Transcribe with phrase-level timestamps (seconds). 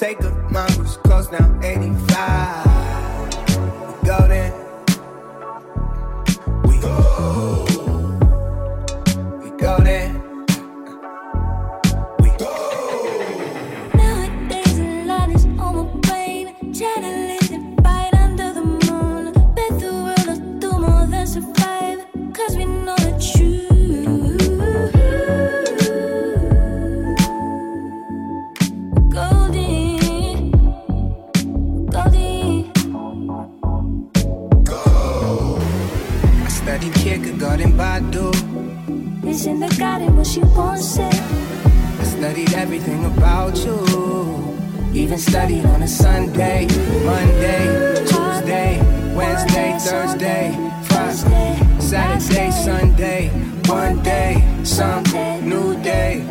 [0.00, 0.29] Go there.
[45.90, 46.68] Sunday,
[47.04, 48.78] Monday, Tuesday,
[49.12, 53.30] Wednesday, Thursday, Friday, Saturday, Sunday,
[53.66, 55.02] Monday, some
[55.42, 56.24] new day.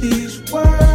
[0.00, 0.93] these words.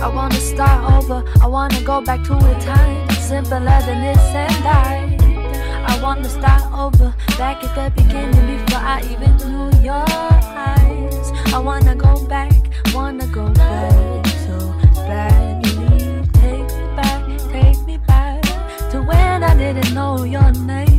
[0.00, 4.66] I wanna start over, I wanna go back to a time simpler than this and
[4.66, 5.16] I.
[5.86, 11.32] I wanna start over, back at the beginning before I even knew your eyes.
[11.54, 12.52] I wanna go back,
[12.94, 16.22] wanna go back so badly.
[16.40, 18.42] Take me back, take me back
[18.90, 20.93] to when I didn't know your name.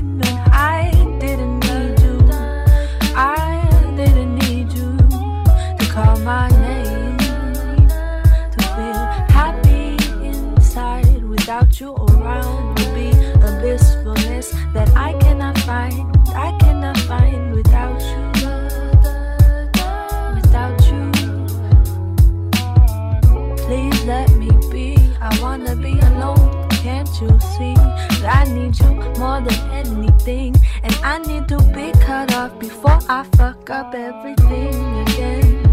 [29.18, 30.56] more than anything.
[30.84, 34.76] And I need to be cut off before I fuck up everything
[35.08, 35.66] again.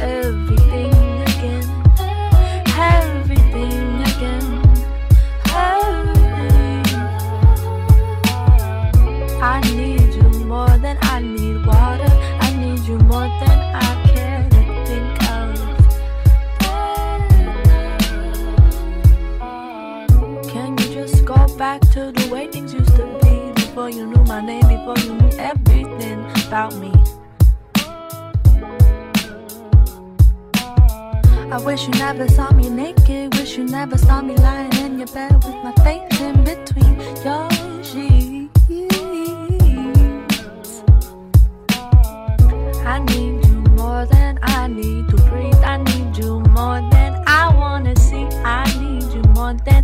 [0.00, 0.92] Everything
[1.32, 1.66] again.
[2.76, 4.46] Everything again.
[5.54, 6.84] Everything.
[9.42, 11.35] I need you more than I need.
[21.66, 25.12] back to the way things used to be before you knew my name, before you
[25.20, 26.92] knew everything about me.
[31.56, 35.08] I wish you never saw me naked, wish you never saw me lying in your
[35.08, 36.94] bed with my face in between
[37.26, 37.50] your
[37.88, 38.54] sheets.
[42.94, 47.52] I need you more than I need to breathe, I need you more than I
[47.60, 48.26] wanna see,
[48.58, 49.75] I need you more than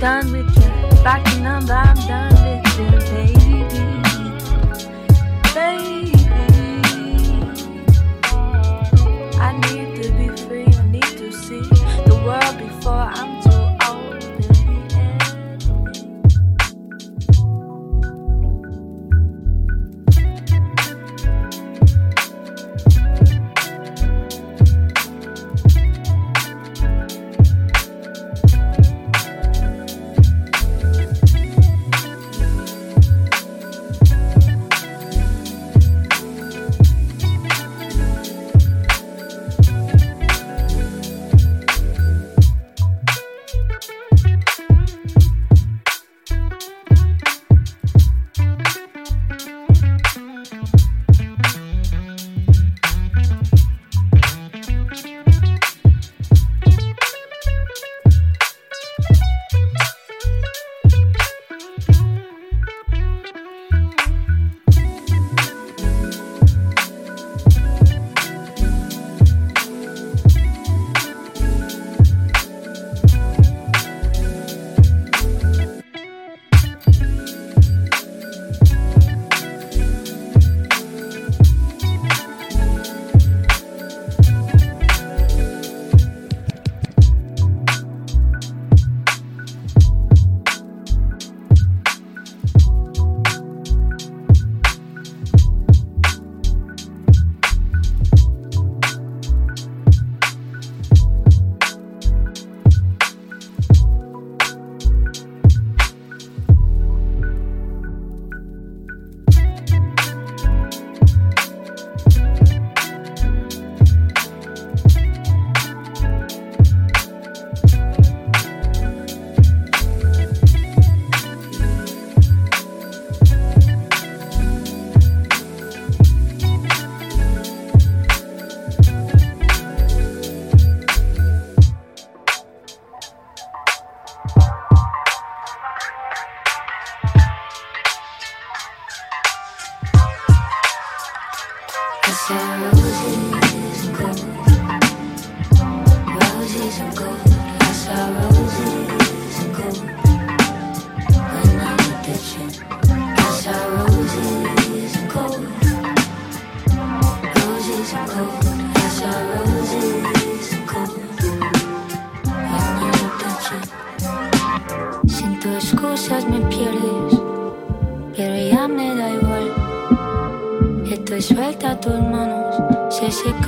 [0.00, 1.02] done with you.
[1.04, 2.29] Back to number, I'm done.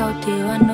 [0.05, 0.72] i know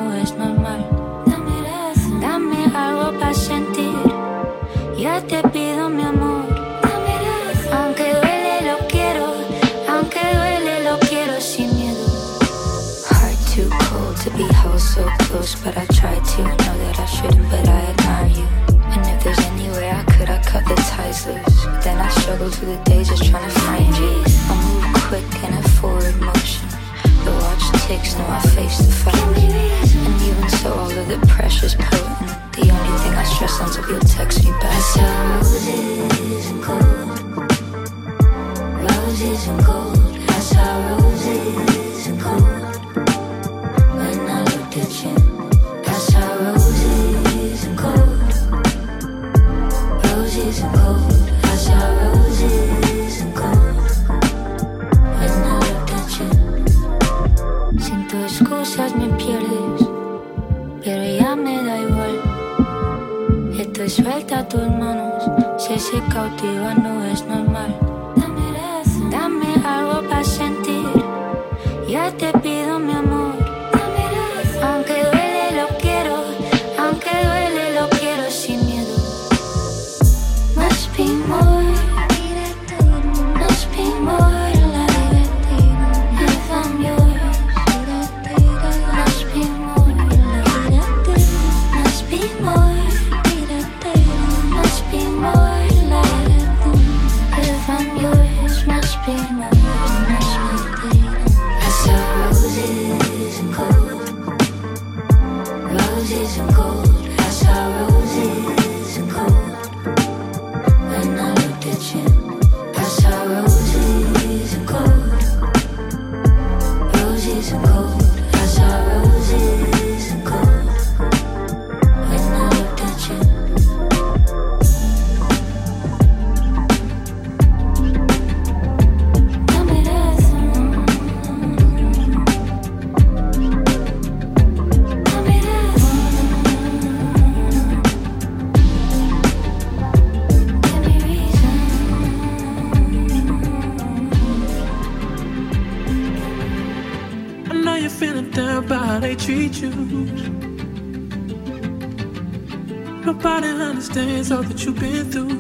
[154.30, 155.30] all that you've been through.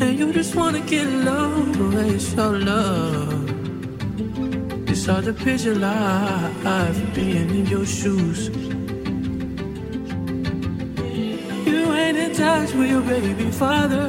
[0.00, 1.52] And you just wanna get low,
[2.06, 3.50] it's your love.
[4.88, 5.32] It's hard to
[5.74, 8.48] life being in your shoes.
[11.66, 14.06] You ain't in touch with your baby father.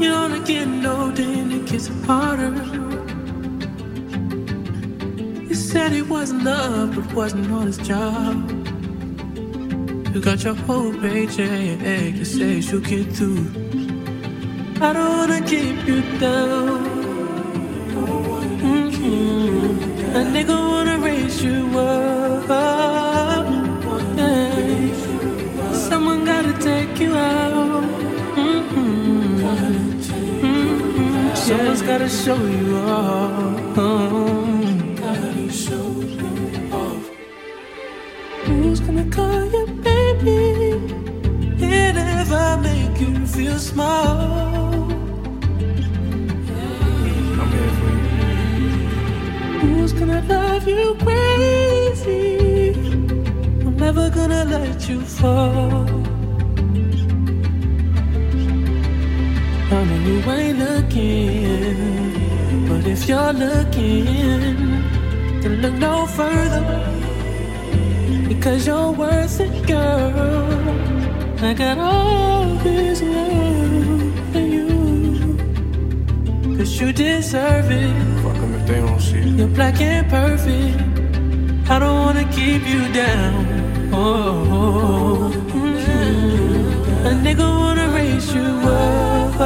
[0.00, 2.54] You're only getting older and it gets harder.
[5.70, 8.49] Said he wasn't love, but wasn't on his job.
[10.12, 13.46] You got your whole paycheck, you say you get through.
[14.80, 16.80] I don't wanna keep you down.
[18.60, 20.16] Mhm.
[20.18, 22.50] A nigga wanna raise you up.
[25.88, 27.84] Someone gotta take you out.
[28.36, 29.42] Mhm.
[30.42, 31.36] Mhm.
[31.46, 33.49] Someone's gotta show you off.
[54.80, 55.86] Because you fall.
[59.72, 61.74] i'm in your way, lucky.
[62.68, 64.56] but if you're looking
[65.40, 66.64] Then look no further
[68.28, 70.60] Because your worth it, girl.
[71.42, 73.49] I got all this love
[76.80, 78.22] you deserve it.
[78.22, 79.26] Fuck them if they don't see it.
[79.38, 80.78] You're black and perfect.
[81.70, 83.46] I don't wanna keep you down.
[83.92, 87.06] Oh, mhm.
[87.06, 89.38] a nigga wanna raise you up.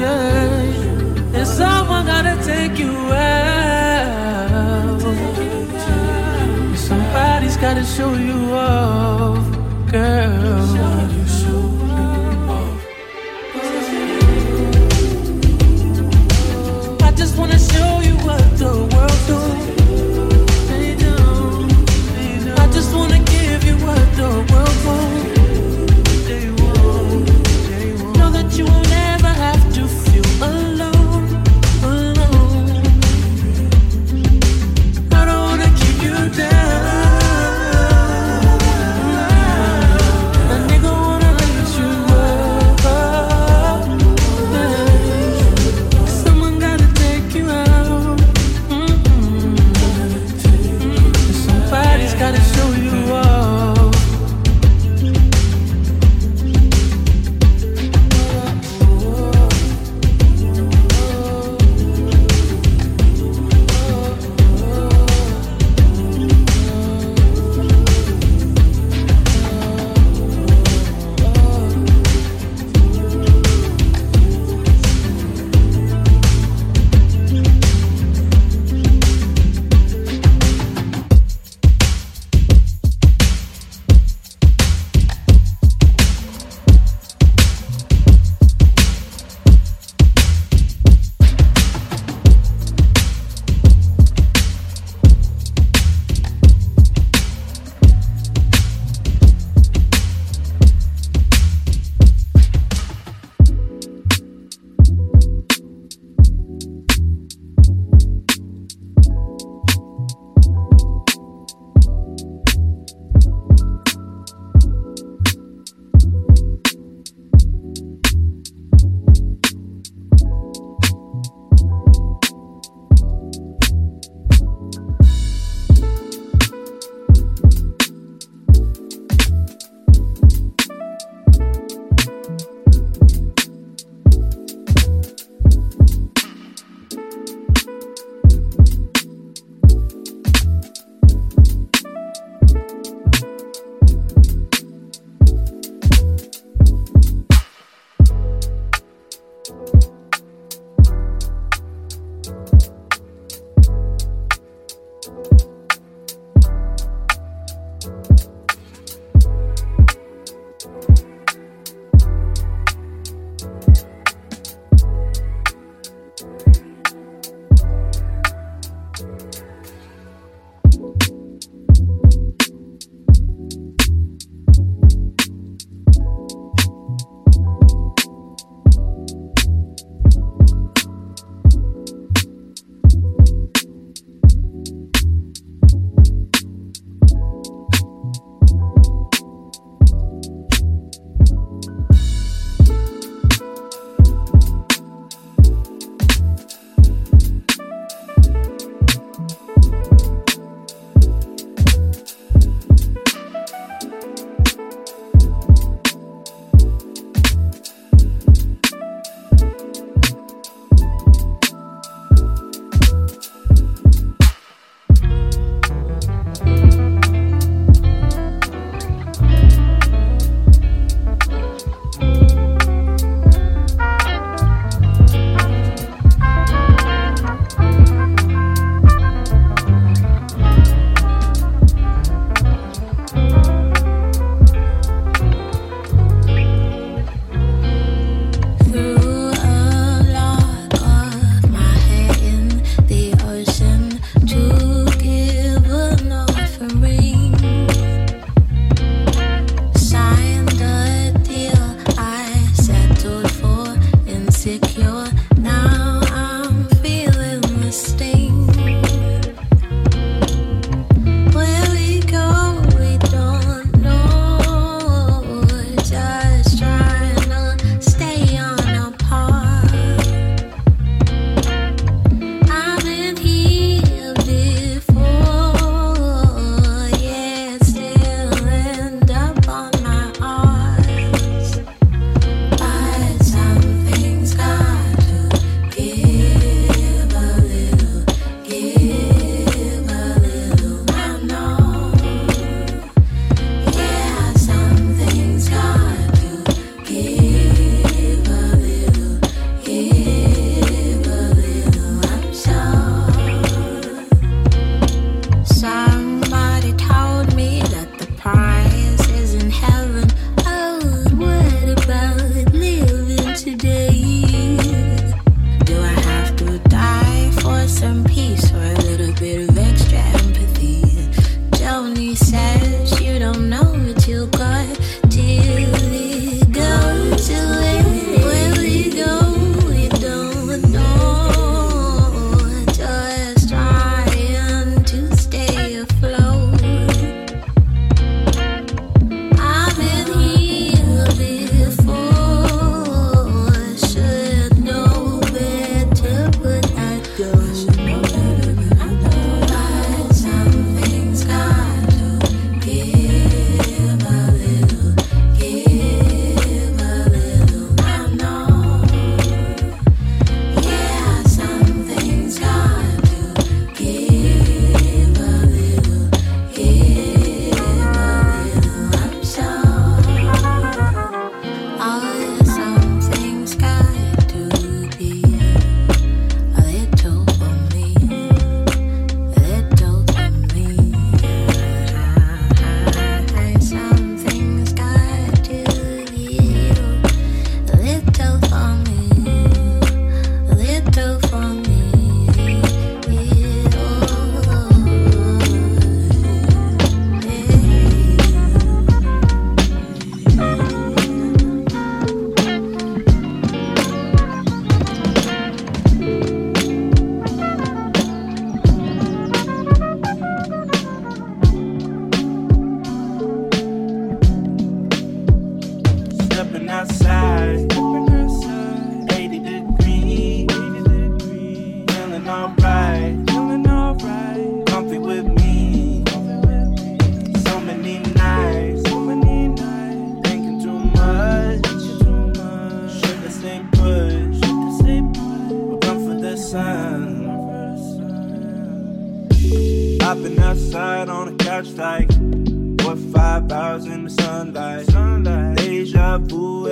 [0.00, 5.00] Yeah, and someone gotta take you out.
[6.76, 9.44] Somebody's gotta show you off,
[9.92, 10.97] girl.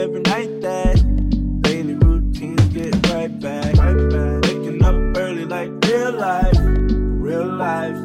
[0.07, 3.75] Every night that daily routines get right back.
[3.75, 4.45] Right back.
[4.45, 6.57] Waking up early like real life.
[6.61, 7.97] Real life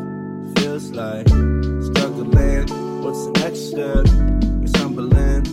[0.55, 2.65] feels like struggling.
[3.03, 4.05] What's the next step?
[4.63, 5.43] It's humbling.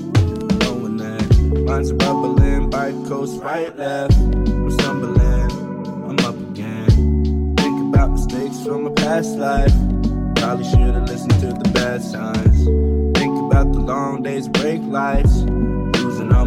[0.61, 2.71] Knowing that minds are bubbling.
[2.71, 4.17] Bike coast right, left.
[4.17, 5.51] I'm stumbling.
[6.09, 7.57] I'm up again.
[7.59, 9.75] Think about mistakes from a past life.
[10.37, 12.65] Probably should've listened to the bad signs.
[13.19, 15.45] Think about the long days, brake lights.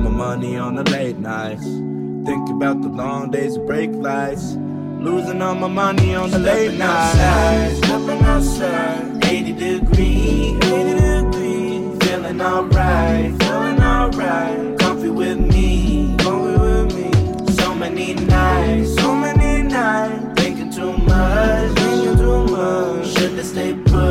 [0.02, 1.64] My money on the late nights.
[1.64, 4.58] Think about the long days, of brake lights.
[5.00, 7.78] Losing all my money on the late nights.
[7.78, 11.98] Stepping outside, 80 degrees, 80 degrees.
[12.04, 14.80] Feeling alright, feeling alright.
[14.80, 17.54] Comfy with me, comfy with me.
[17.54, 20.42] So many nights, so many nights.
[20.42, 23.04] Thinking too much, thinking too much.
[23.04, 24.02] Put, should've stayed put.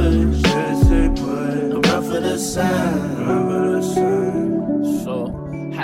[1.87, 3.50] Run for the sun, run for the sun.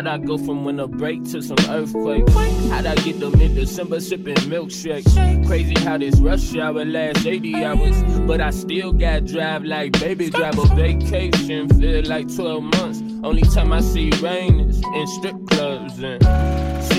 [0.07, 2.29] How'd I go from winter break to some earthquake?
[2.71, 5.45] How'd I get them in December sipping milkshakes?
[5.49, 10.31] Crazy how this rush hour lasts 80 hours, but I still got drive like baby
[10.31, 11.69] drive a vacation.
[11.81, 13.03] Feel like 12 months.
[13.25, 16.23] Only time I see rain is in strip clubs and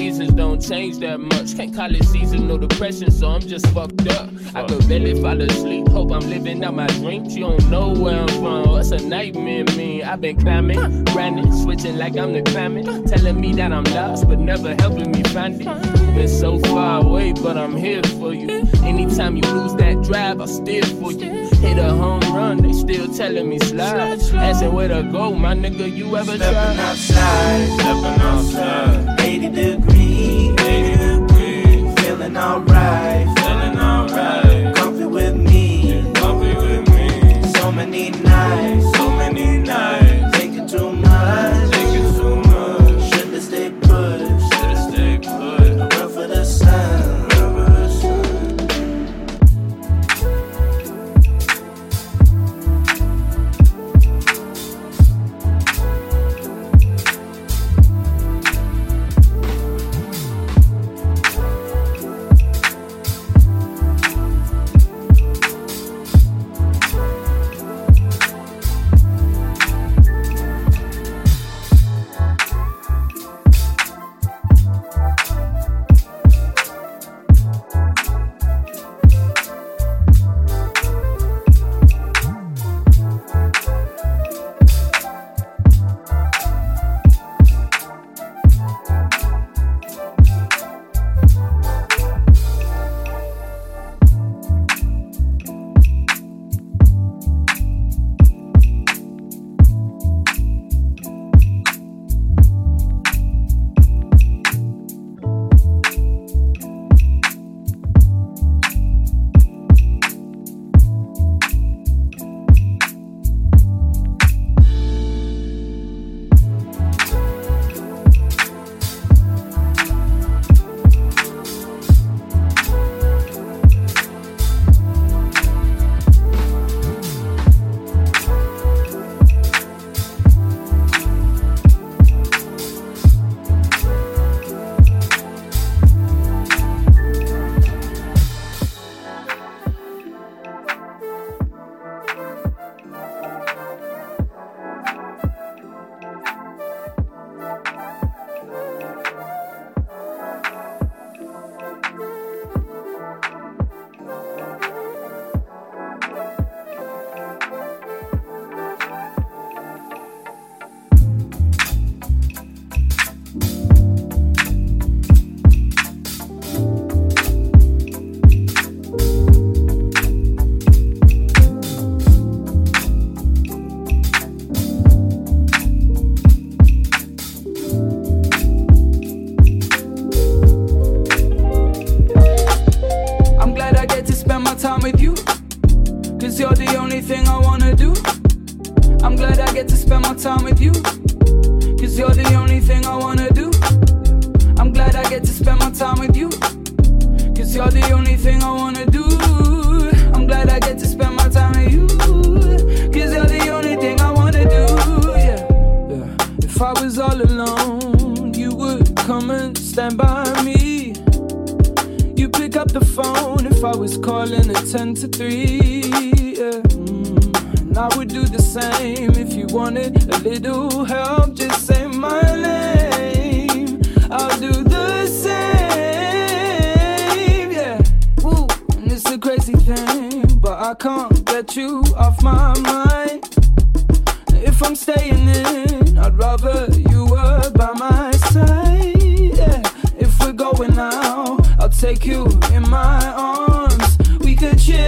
[0.08, 1.54] seasons don't change that much.
[1.58, 4.30] Can't call it seasonal depression, so I'm just fucked up.
[4.56, 5.90] I could barely fall asleep.
[5.90, 7.36] Hope I'm living out my dreams.
[7.36, 8.70] You don't know where I'm from.
[8.70, 10.04] What's a nightmare mean?
[10.04, 12.86] I've been climbing, grinding, switching like I'm the climate.
[13.08, 15.66] Telling me that I'm lost, but never helping me find it.
[15.66, 18.66] You've been so far away, but I'm here for you.
[18.84, 21.47] Anytime you lose that drive, I'll steer for you.
[21.62, 24.20] Hit a home run, they still telling me slide.
[24.34, 26.80] Asking where to go, my nigga, you ever Stepping tried?
[26.80, 29.22] outside, stepping outside.
[29.22, 32.00] 80 degrees, 80 degrees.
[32.00, 34.76] Feeling alright, feeling alright.
[34.76, 37.52] Comfy with me, comfy with me.
[37.54, 38.86] So many nights,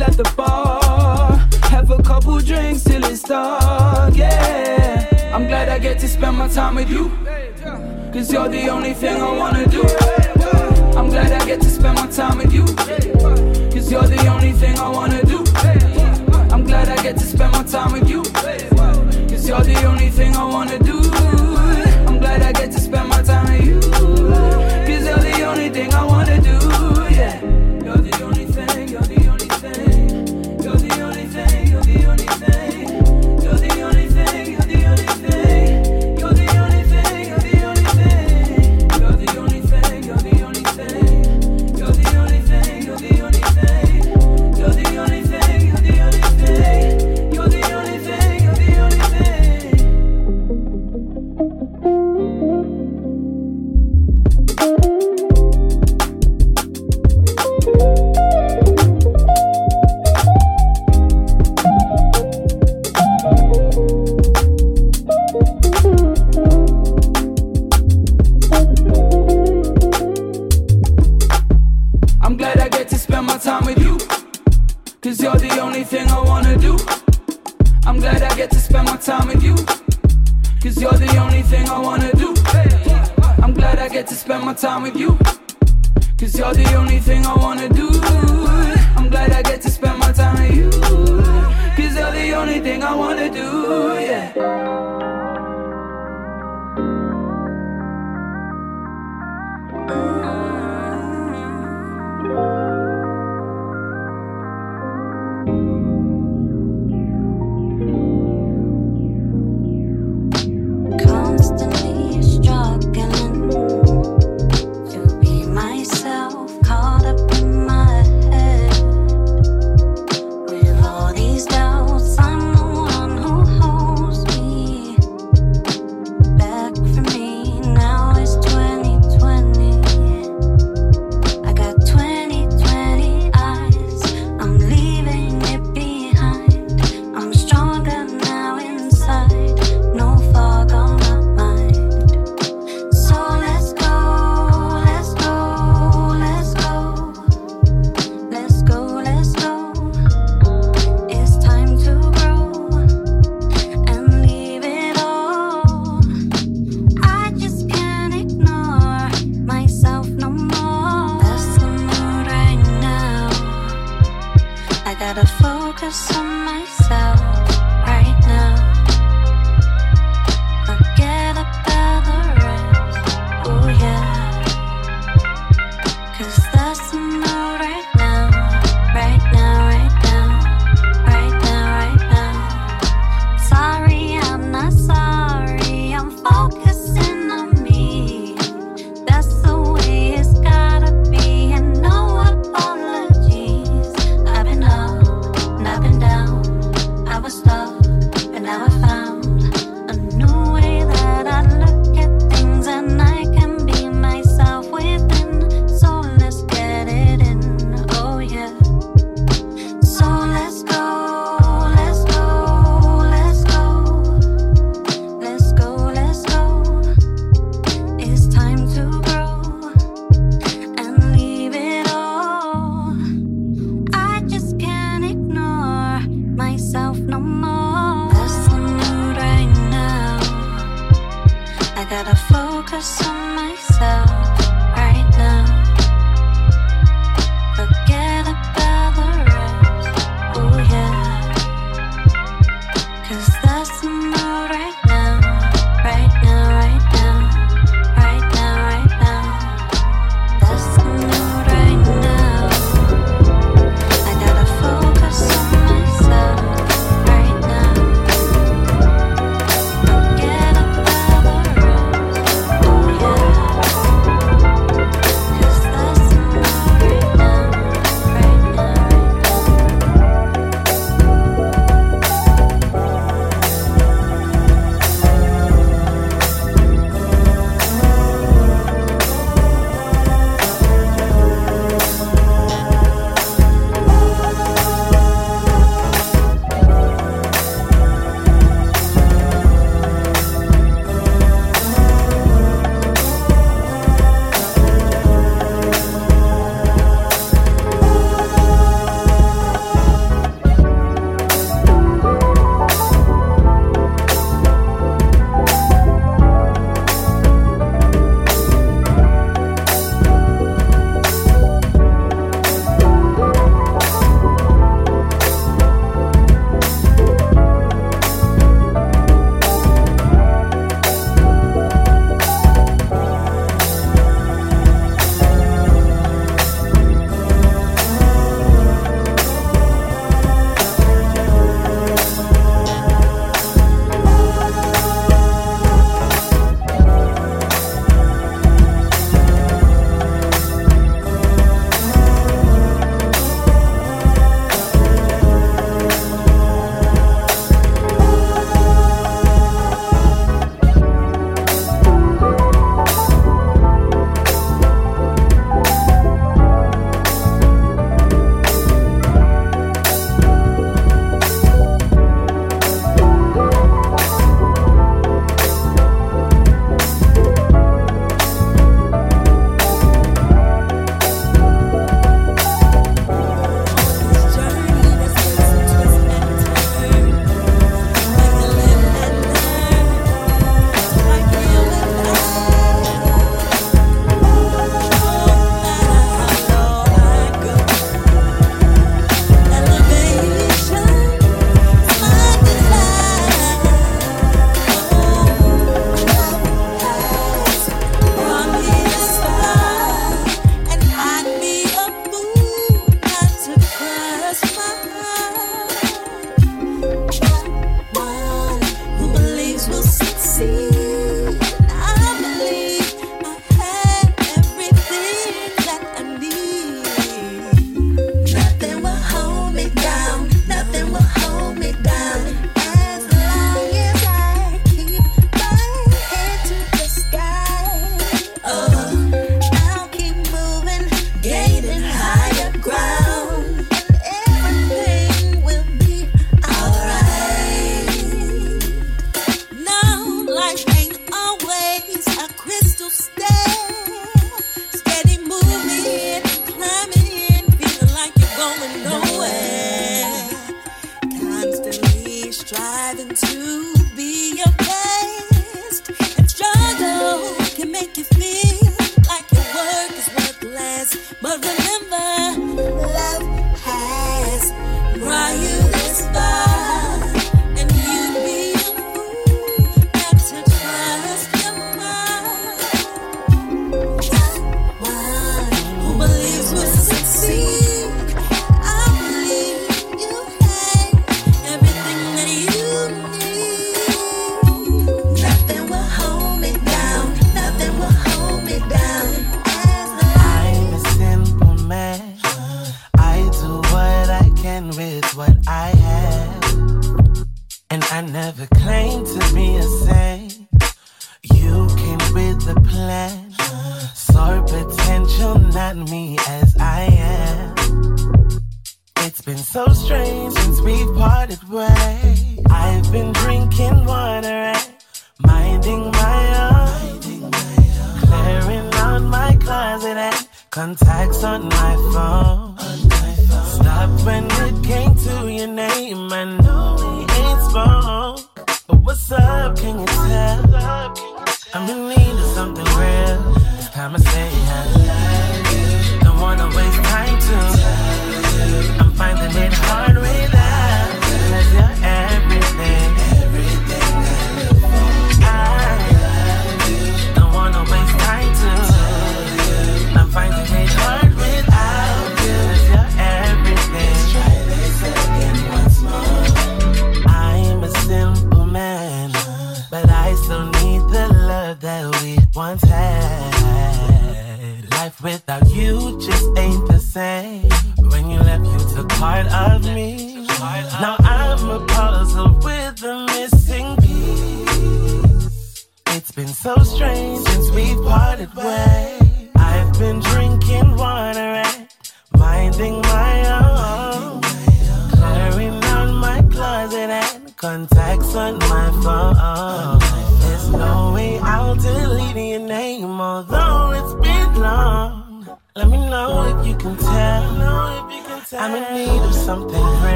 [0.00, 1.36] chill at the bar.
[1.70, 5.32] Have a couple drinks till it's dark, yeah.
[5.34, 7.10] I'm glad I get to spend my time with you.
[8.12, 9.82] Cause you're the only thing I wanna do.
[10.98, 12.64] I'm glad I get to spend my time with you.
[13.72, 15.38] Cause you're the only thing I wanna do.
[16.52, 18.22] I'm glad I get to spend my time with you.
[19.30, 20.98] Cause you're the only thing I wanna do.
[22.08, 23.09] I'm glad I get to spend my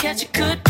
[0.00, 0.69] catch a could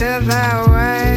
[0.00, 1.09] treated that way，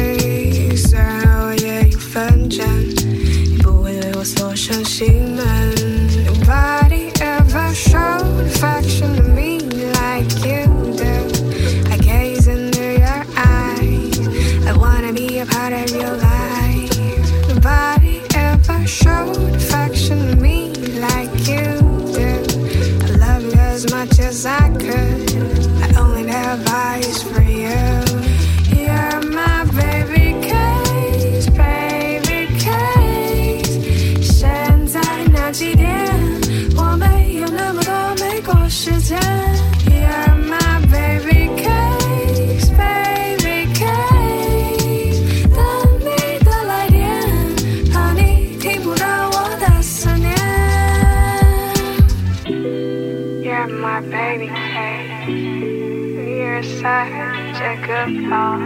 [58.04, 58.58] waterfall.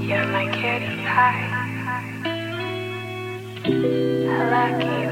[0.00, 1.04] You're my cutie.
[4.26, 5.08] I like you.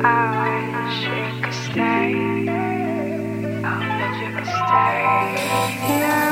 [0.00, 2.08] Oh, I wish you could stay.
[3.64, 4.50] I that you could
[5.86, 6.27] stay.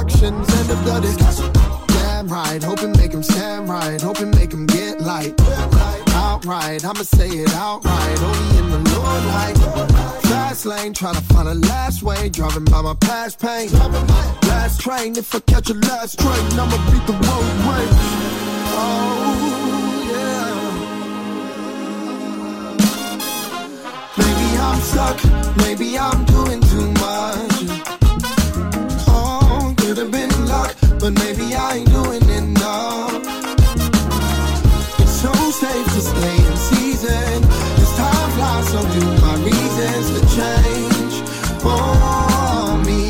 [0.00, 0.48] Instructions.
[0.60, 1.52] End of the discussion.
[1.86, 2.62] Damn right.
[2.62, 4.00] Hoping make him stand right.
[4.00, 5.34] Hoping make him get light.
[6.14, 6.84] Outright.
[6.84, 8.20] I'ma say it outright.
[8.20, 9.56] Only in the Lord light.
[10.22, 10.92] Fast lane.
[10.94, 12.28] Trying to find a last way.
[12.28, 13.70] Driving by my past pain.
[14.48, 15.16] Last train.
[15.16, 18.00] If I catch a last train, I'ma beat the road race.
[18.82, 19.36] Oh,
[20.12, 20.56] yeah.
[24.18, 25.18] Maybe I'm stuck.
[25.56, 26.99] Maybe I'm doing too much.
[31.00, 33.22] But maybe I ain't doing enough.
[35.00, 37.40] It's so safe to stay in season.
[37.76, 41.14] This time flies, so do my reasons to change
[41.64, 43.02] for me.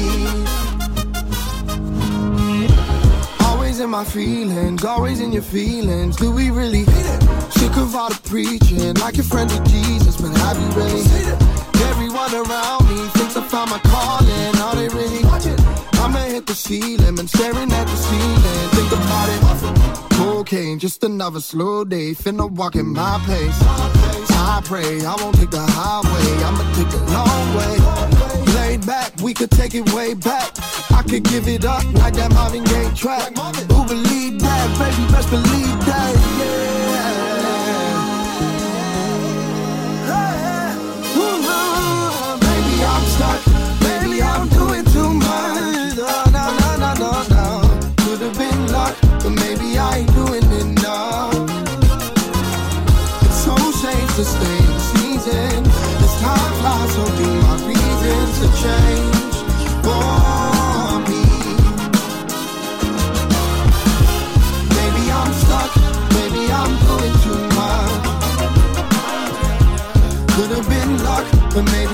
[3.47, 6.15] Always in my feelings, always in your feelings.
[6.17, 7.23] Do we really hit it?
[7.51, 11.43] Sick of all the preaching, like your friend of Jesus, but have you really it?
[11.91, 14.57] Everyone around me thinks I found my calling.
[14.59, 15.30] Are they really?
[16.11, 18.69] I'ma hit the ceiling and staring at the ceiling.
[18.75, 20.11] Think about it.
[20.17, 22.15] Cocaine, just another slow day.
[22.15, 23.59] Finna walk in my pace.
[24.35, 28.55] I pray I won't take the highway, I'ma take the long way.
[28.57, 30.51] Laid back, we could take it way back.
[30.91, 33.31] I could give it up like that Marvin Gaye track.
[33.71, 35.13] Who believe that, baby?
[35.13, 37.30] Best believe that, yeah.
[71.63, 71.90] Luck, but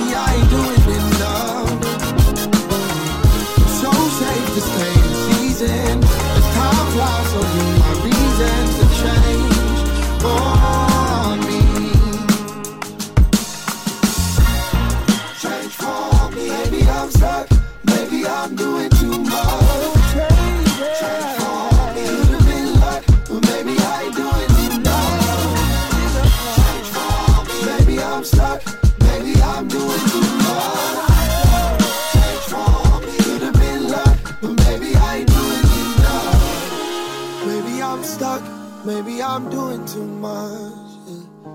[38.96, 40.72] Maybe I'm doing too much.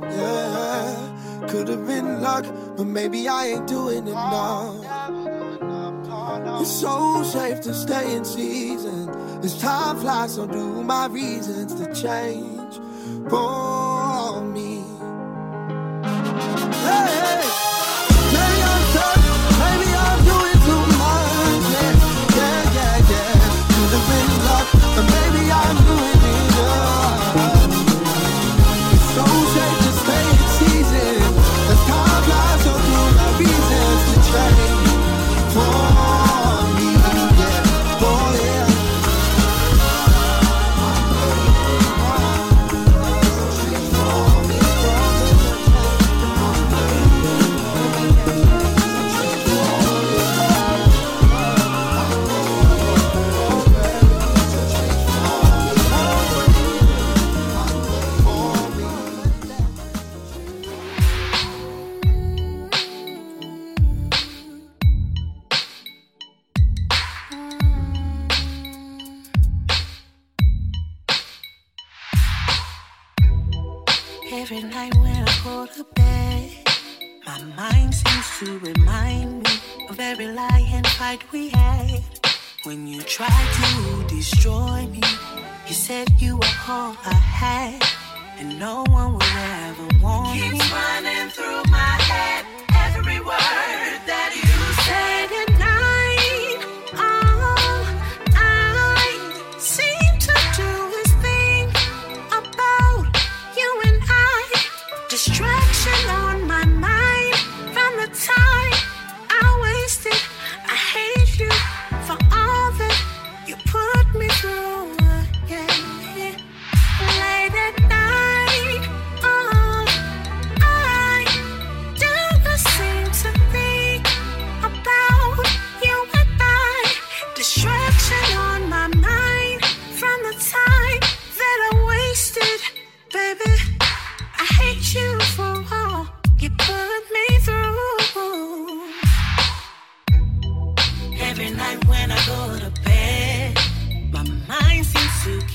[0.04, 1.48] Yeah.
[1.50, 2.46] Could have been luck,
[2.78, 4.76] but maybe I ain't doing enough.
[6.62, 9.10] It's so safe to stay in season.
[9.44, 12.76] As time flies, so do my reasons to change
[13.28, 14.84] for me.
[16.86, 17.81] Hey, hey.
[75.78, 76.52] To bed,
[77.26, 79.52] my mind seems to remind me
[79.90, 82.02] of every lie and fight we had.
[82.64, 85.02] When you tried to destroy me,
[85.68, 87.82] you said you were all I had,
[88.38, 90.52] and no one would ever want me.
[90.52, 92.46] Keeps running through my head,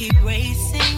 [0.06, 0.96] keep racing.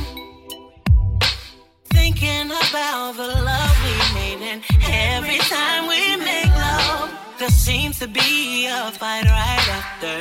[1.85, 8.09] Thinking about the love we made, and every time we make love, there seems to
[8.09, 10.17] be a fight right after.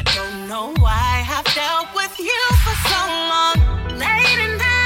[0.00, 3.00] I don't know why I've dealt with you for so
[3.32, 3.56] long.
[3.98, 4.77] Late at night,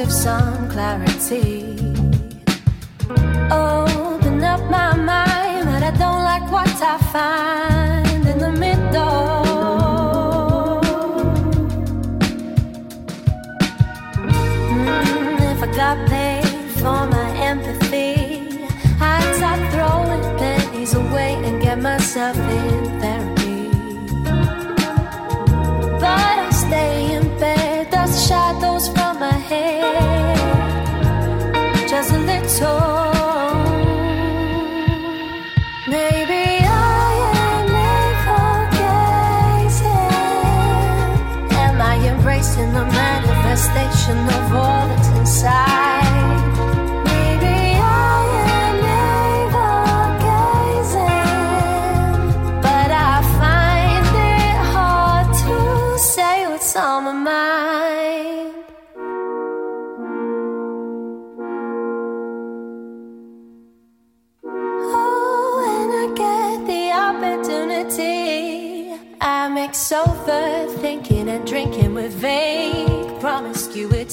[0.00, 1.59] of some clarity.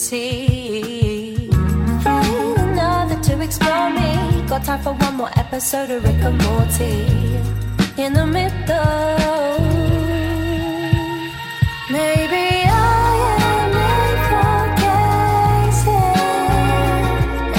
[0.08, 1.50] Promiscuity.
[2.06, 4.44] Ain't another to explore me.
[4.48, 7.06] Got time for one more episode of Rick and Morty.
[8.02, 9.60] In the middle,
[11.92, 13.72] maybe I am
[14.82, 15.96] gazing.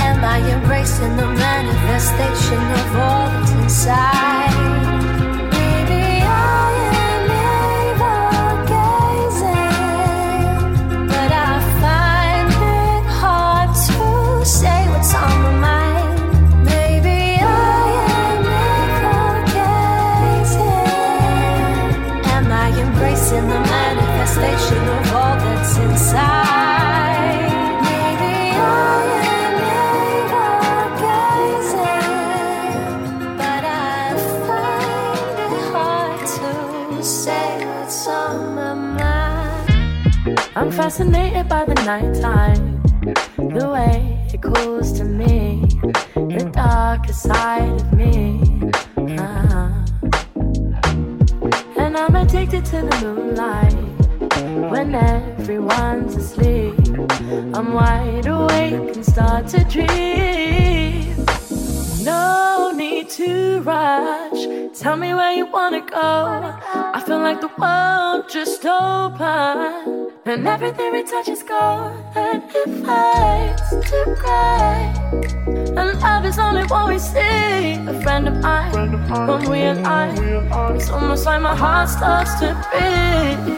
[0.07, 4.48] Am I embracing the manifestation of all that's inside?
[40.89, 42.81] Fascinated by the nighttime,
[43.37, 45.63] the way it calls to me,
[46.15, 48.41] the darker side of me.
[49.19, 49.85] Ah.
[51.77, 53.75] And I'm addicted to the moonlight
[54.73, 56.75] when everyone's asleep.
[57.55, 61.15] I'm wide awake and start to dream.
[62.03, 64.43] No need to rush.
[64.81, 66.57] Tell me where you wanna go.
[66.97, 69.98] I feel like the world just opened.
[70.31, 71.97] And everything we touch is gold.
[72.15, 74.93] And it fades to gray.
[75.75, 77.77] And love is only what we see.
[77.89, 78.93] A friend of mine,
[79.27, 80.19] when we align,
[80.77, 83.57] it's almost like my heart starts to beat.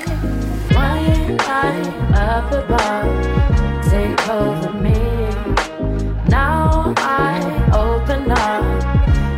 [0.76, 1.82] One eye
[2.14, 5.00] up above, take over me.
[6.28, 7.42] Now I
[7.74, 8.62] open up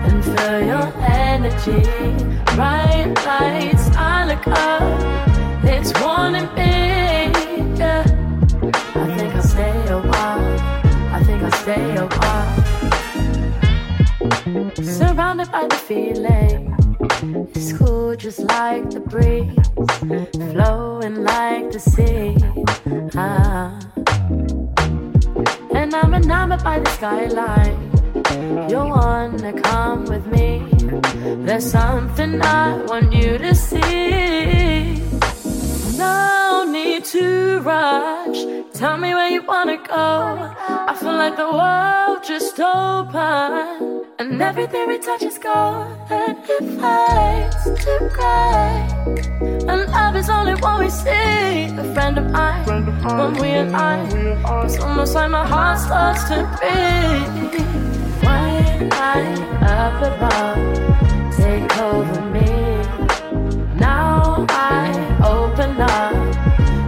[0.07, 1.81] and feel your energy.
[2.55, 5.65] Bright lights, I look up.
[5.65, 7.02] It's warning me.
[11.63, 12.09] I think I'll stay a.
[14.83, 16.75] Surrounded by the feeling.
[17.55, 19.55] It's cool just like the breeze.
[20.51, 22.37] Flowing like the sea.
[23.15, 23.79] Ah.
[25.73, 27.77] And I'm enamored by the skyline.
[28.69, 30.67] You wanna come with me?
[31.47, 35.12] There's something I want you to see.
[36.03, 37.27] No need to
[37.61, 38.41] rush.
[38.81, 40.07] Tell me where you wanna go.
[40.91, 44.07] I feel like the world just opened.
[44.21, 45.87] And everything we touch is gold.
[46.21, 48.75] And it fades to gray.
[49.71, 51.51] And love is only what we see.
[51.83, 52.65] A friend of mine,
[53.19, 54.05] when we align,
[54.65, 57.53] it's almost like my heart starts to beat.
[58.27, 59.19] When I
[59.79, 60.61] up above,
[61.39, 62.51] take over me.
[63.85, 64.12] Now I
[65.53, 66.15] open up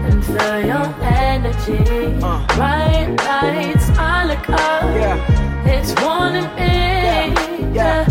[0.07, 2.19] and feel your energy.
[2.23, 2.47] Uh.
[2.57, 5.67] Bright lights, I look up.
[5.67, 7.75] It's warning me.
[7.75, 8.07] Yeah.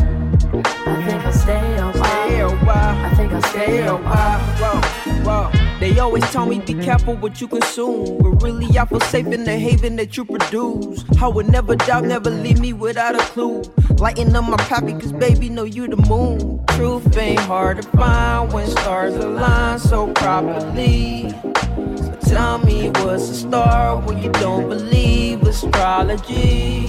[0.85, 3.05] I think I'll stay a while.
[3.05, 4.52] I think I'll stay a while.
[5.93, 8.17] They always tell me be careful what you consume.
[8.17, 11.05] But really, I feel safe in the haven that you produce.
[11.21, 13.61] I would never doubt, never leave me without a clue.
[13.99, 16.65] Lighting up my path because, baby, know you the moon.
[16.69, 21.31] Truth ain't hard to find when stars align so properly.
[21.43, 26.87] But tell me what's a star when you don't believe astrology.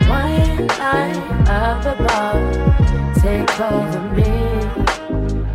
[0.00, 1.16] One line
[1.46, 4.90] up above, take over me.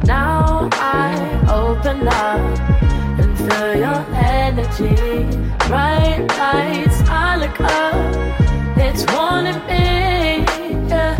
[0.05, 1.24] Now I
[1.65, 2.39] open up
[3.19, 4.95] and feel your energy.
[5.67, 8.77] Bright lights, I look up.
[8.77, 10.45] It's one in me.
[10.89, 11.17] Yeah.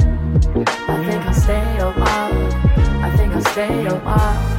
[0.88, 3.04] I think I'll stay a while.
[3.06, 4.55] I think I'll stay a while.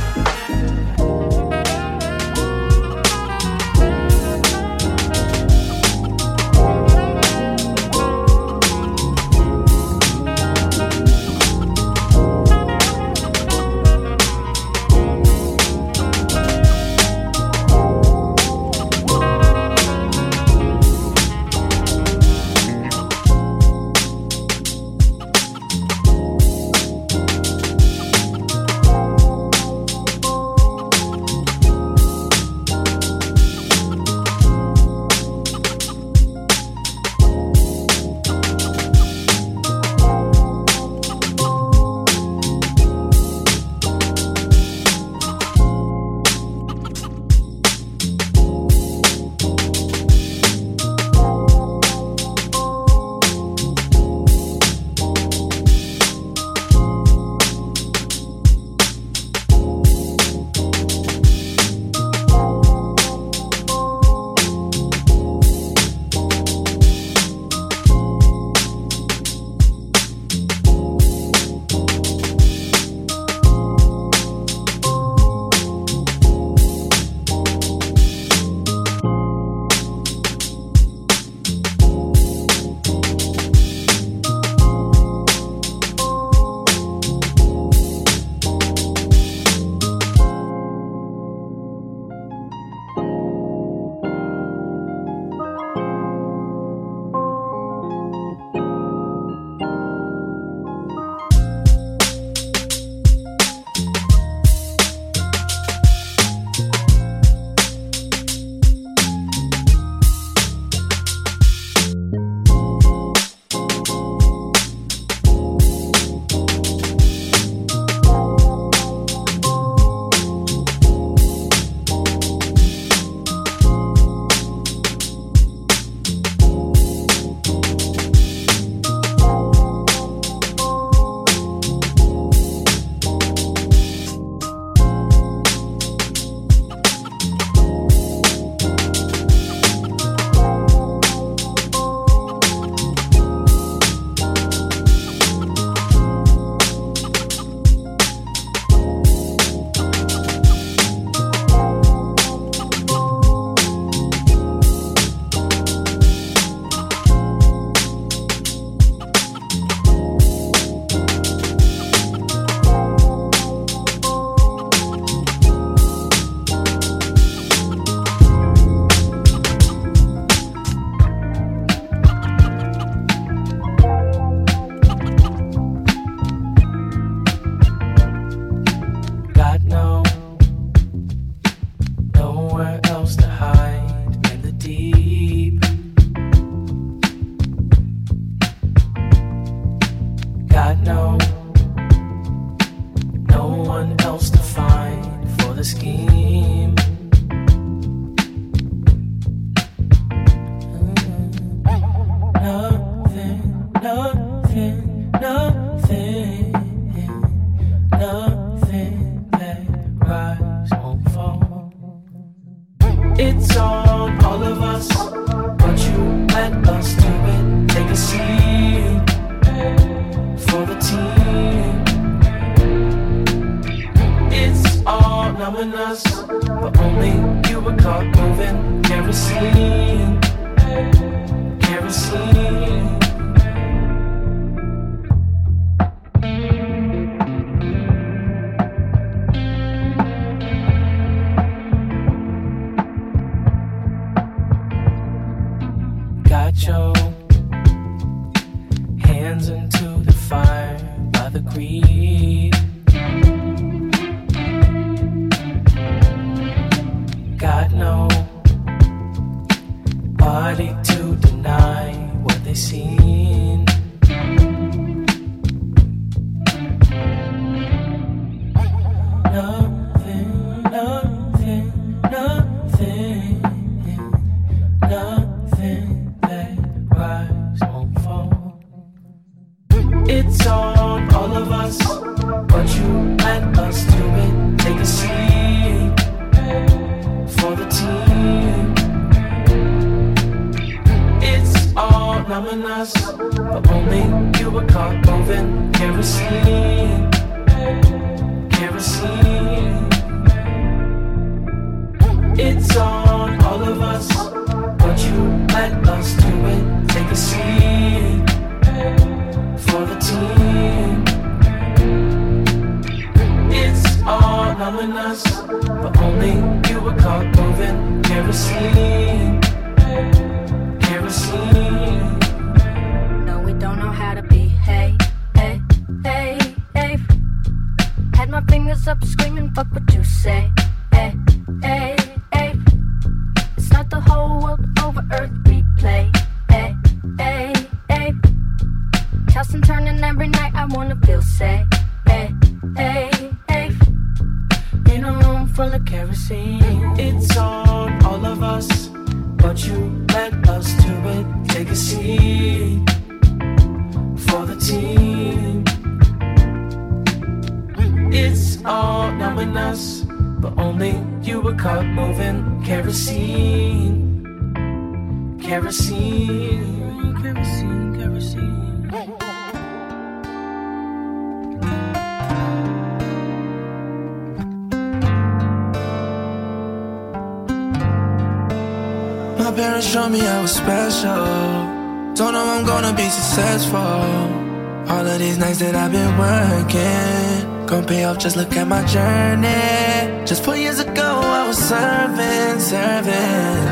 [388.86, 390.24] Journey.
[390.26, 393.64] Just four years ago, I was serving, serving.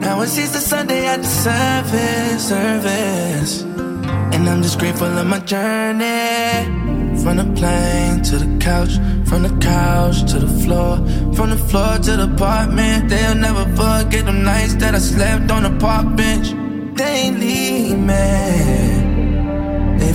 [0.00, 3.62] Now it's Easter Sunday at the service, service.
[4.34, 6.80] And I'm just grateful of my journey.
[7.22, 8.94] From the plane to the couch,
[9.28, 10.96] from the couch to the floor,
[11.34, 13.10] from the floor to the apartment.
[13.10, 16.48] They'll never forget the nights that I slept on the park bench.
[16.96, 19.01] They leave me.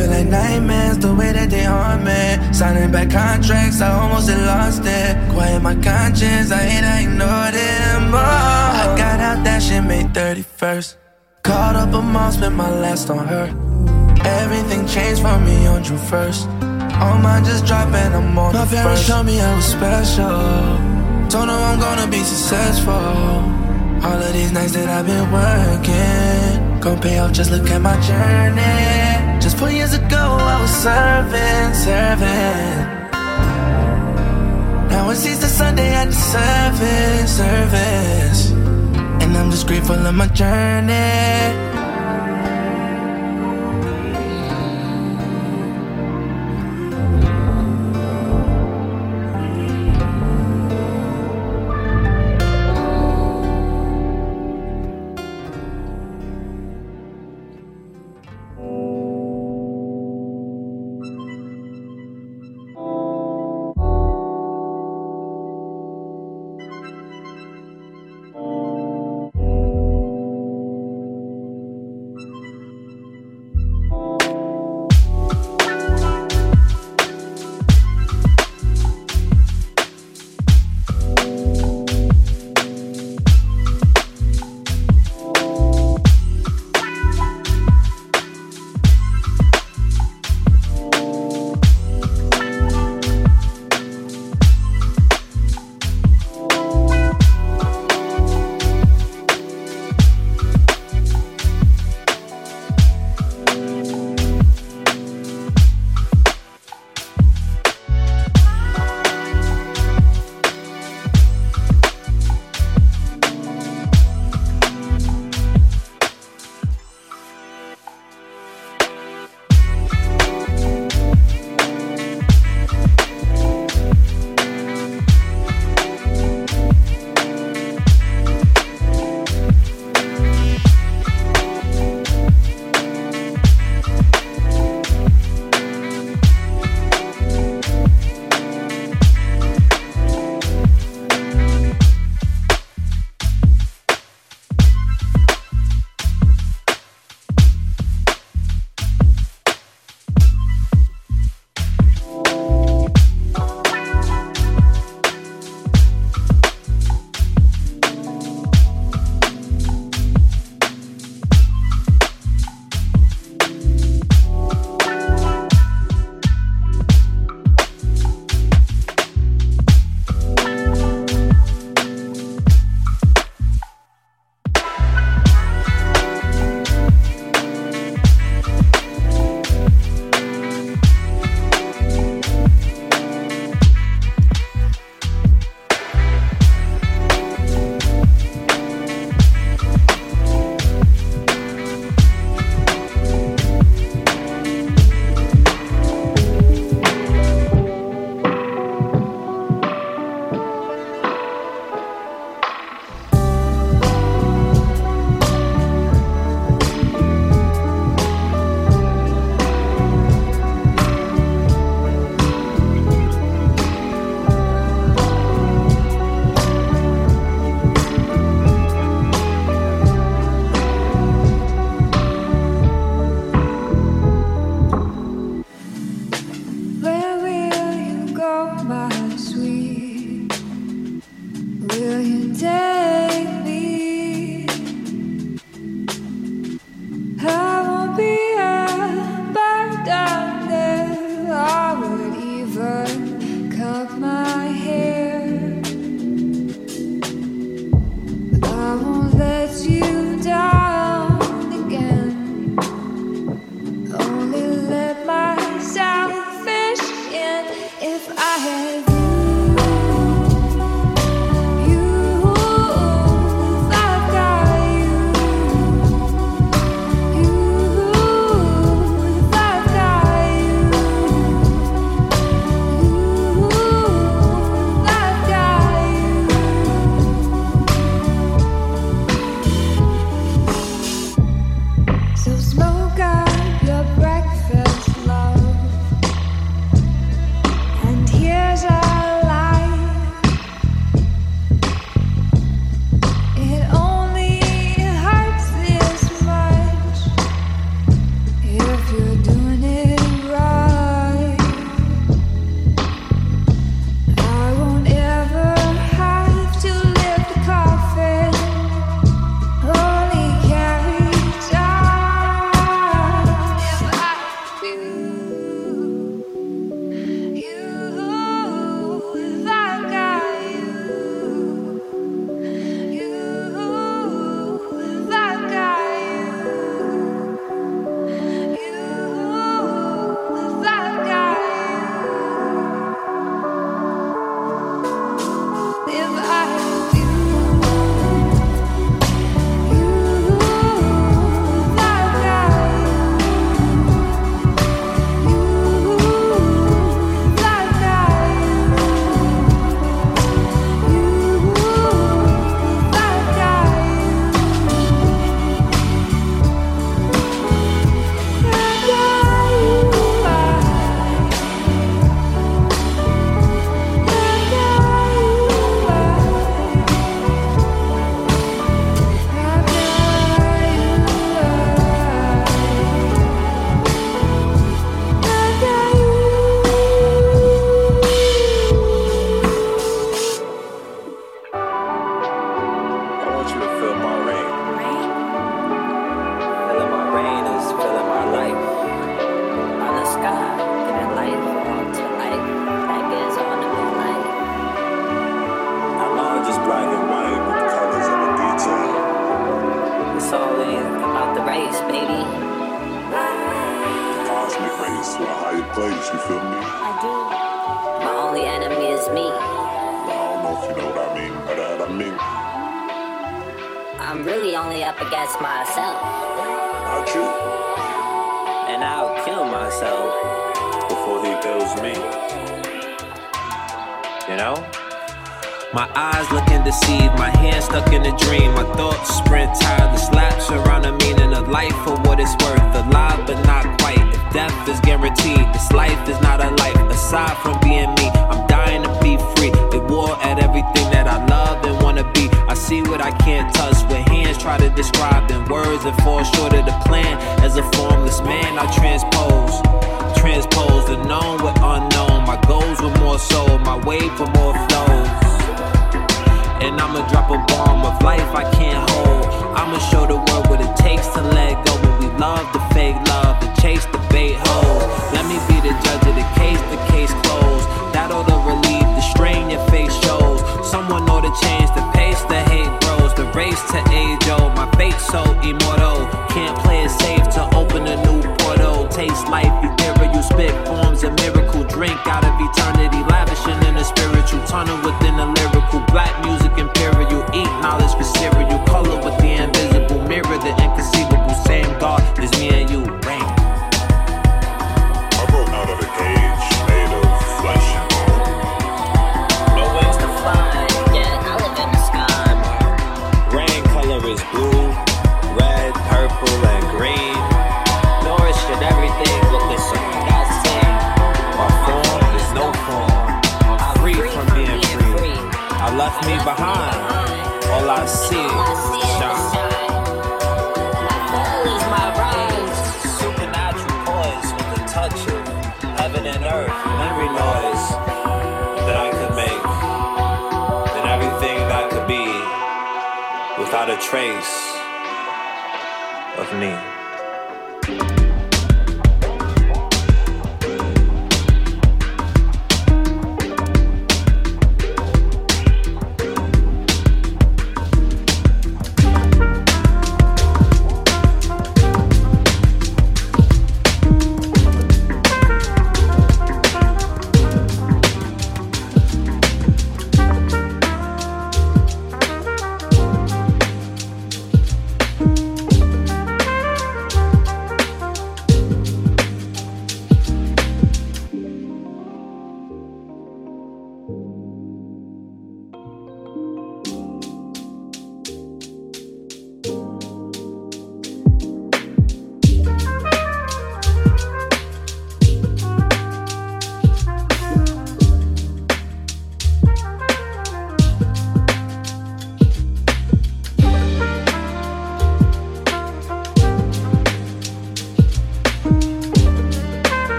[0.00, 2.54] Feel like nightmares the way that they haunt me.
[2.54, 5.12] Signing back contracts, I almost lost it.
[5.30, 8.14] Quiet my conscience, I hate I ignore them.
[8.14, 10.96] Oh, I got out that shit May 31st.
[11.42, 13.48] Caught up a mom, spent my last on her.
[14.24, 16.48] Everything changed for me on June 1st.
[17.02, 20.30] All mine just dropping, I'm on My parents showed me I was special.
[21.28, 22.94] Don't know I'm gonna be successful.
[24.06, 26.49] All of these nights that I've been working,
[26.80, 27.32] gon' pay off.
[27.32, 29.40] Just look at my journey.
[29.40, 33.00] Just four years ago, I was serving, serving.
[34.90, 38.50] Now it's Easter Sunday at the service, service.
[39.22, 41.69] And I'm just grateful of my journey.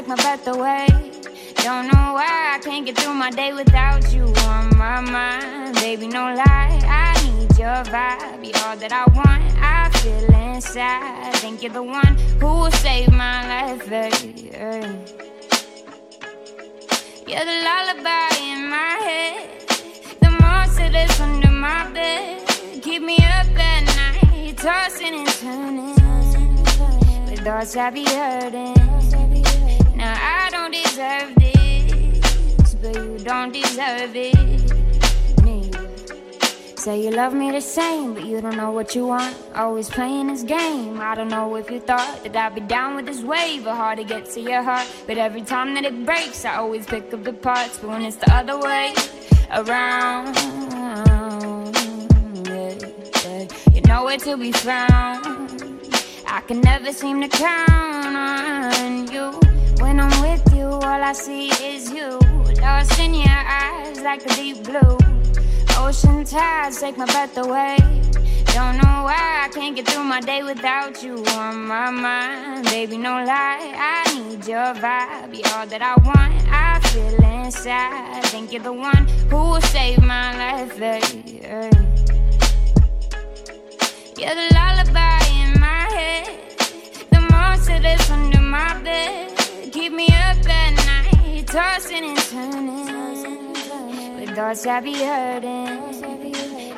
[0.00, 0.86] Take my breath away.
[1.56, 5.74] Don't know why I can't get through my day without you on my mind.
[5.74, 8.44] Baby, no lie, I need your vibe.
[8.46, 11.34] You're all that I want, I feel inside.
[11.36, 14.50] Think you're the one who will save my life, baby.
[17.26, 19.68] You're the lullaby in my head,
[20.20, 22.48] the monster that's under my bed.
[22.82, 25.94] Keep me up at night, tossing and turning.
[27.26, 28.99] With thoughts I be hurting.
[30.90, 34.34] Deserve this, but you don't deserve it.
[35.44, 35.88] Neither.
[36.76, 39.36] Say you love me the same, but you don't know what you want.
[39.54, 41.00] Always playing this game.
[41.00, 43.98] I don't know if you thought that I'd be down with this wave, but hard
[43.98, 44.88] to get to your heart.
[45.06, 47.78] But every time that it breaks, I always pick up the parts.
[47.78, 48.92] But when it's the other way
[49.52, 50.34] around,
[52.48, 52.74] yeah,
[53.24, 55.49] yeah, you know where to be found.
[56.32, 59.32] I can never seem to count on you.
[59.82, 62.20] When I'm with you, all I see is you.
[62.60, 64.96] Lost in your eyes like the deep blue.
[65.76, 67.78] Ocean tides take my breath away.
[68.54, 72.64] Don't know why I can't get through my day without you on my mind.
[72.66, 75.34] Baby, no lie, I need your vibe.
[75.34, 78.24] You're all that I want, I feel inside.
[78.26, 81.40] Think you're the one who will save my life, baby.
[84.16, 85.29] You're the lullaby
[86.00, 86.26] head,
[87.10, 87.78] the monster
[88.12, 89.36] under my bed.
[89.72, 93.52] Keep me up at night, tossing and turning.
[94.16, 95.76] With thoughts I be hurting.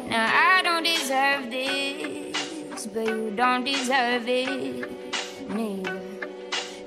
[0.08, 4.90] Now I don't deserve this, but you don't deserve it
[5.48, 6.00] neither.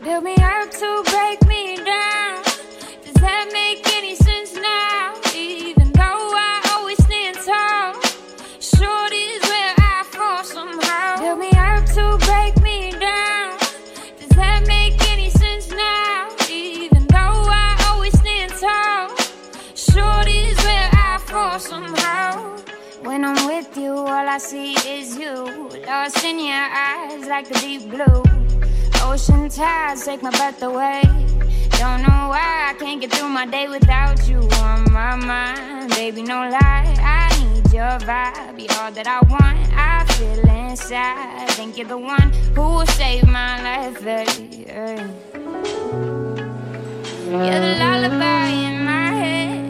[0.03, 2.43] Build me up to break me down.
[3.03, 4.94] Does that make any sense now?
[21.57, 22.57] Somehow.
[23.01, 25.69] When I'm with you, all I see is you.
[25.87, 28.23] Lost in your eyes like the deep blue.
[29.01, 31.01] Ocean tides take my breath away.
[31.79, 35.91] Don't know why I can't get through my day without you on my mind.
[35.91, 38.59] Baby, no lie, I need your vibe.
[38.59, 41.49] You're all that I want, I feel inside.
[41.51, 44.65] Think you're the one who will save my life, baby.
[47.27, 49.64] You're the lullaby in my head,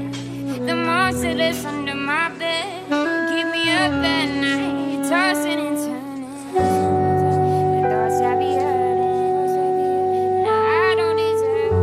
[0.66, 2.84] the monster that's under my bed.
[3.30, 6.54] Keep me up at night, tossing and turning.
[6.54, 10.44] My thoughts I be hurting.
[10.44, 11.76] Now I don't deserve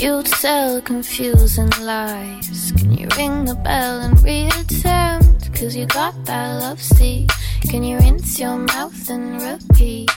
[0.00, 2.72] You tell confusing lies.
[2.78, 5.52] Can you ring the bell and reattempt?
[5.58, 7.32] Cause you got that love seat.
[7.62, 10.10] Can you rinse your mouth and repeat?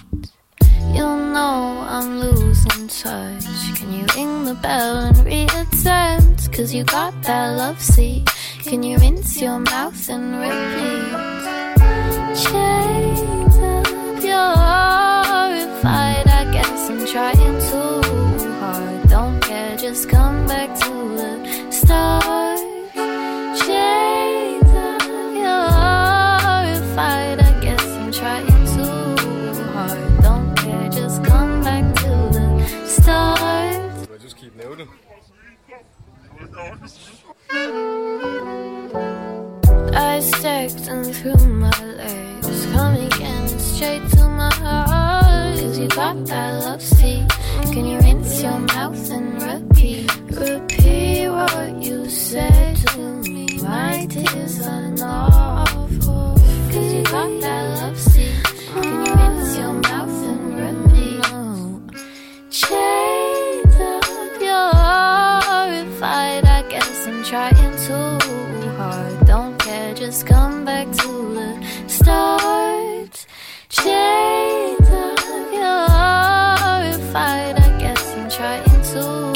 [0.91, 3.45] You'll know I'm losing touch.
[3.77, 6.51] Can you ring the bell and reattempt?
[6.51, 8.29] Cause you got that love seat.
[8.63, 11.11] Can you rinse your mouth and repeat?
[12.43, 16.27] Chains up, you're horrified.
[16.27, 19.09] I guess I'm trying too hard.
[19.09, 22.22] Don't care, just come back to the start.
[40.23, 45.59] And through my legs, coming in straight to my heart.
[45.59, 47.27] Cause you got that love seat.
[47.73, 50.09] Can you rinse your mouth and repeat?
[50.31, 53.57] Repeat what you said to me.
[53.61, 55.67] My tears are not.
[55.67, 58.43] Cause you got that love seat.
[58.81, 61.19] Can you rinse your mouth and repeat?
[61.31, 61.81] No.
[62.49, 64.71] Chains up, you're
[65.51, 66.45] horrified.
[66.45, 68.22] I guess I'm trying care,
[70.05, 71.49] just come back to the
[71.87, 73.25] start.
[73.69, 75.19] Chains up,
[75.57, 75.87] you're
[76.65, 77.55] horrified.
[77.67, 79.31] I guess I'm trying too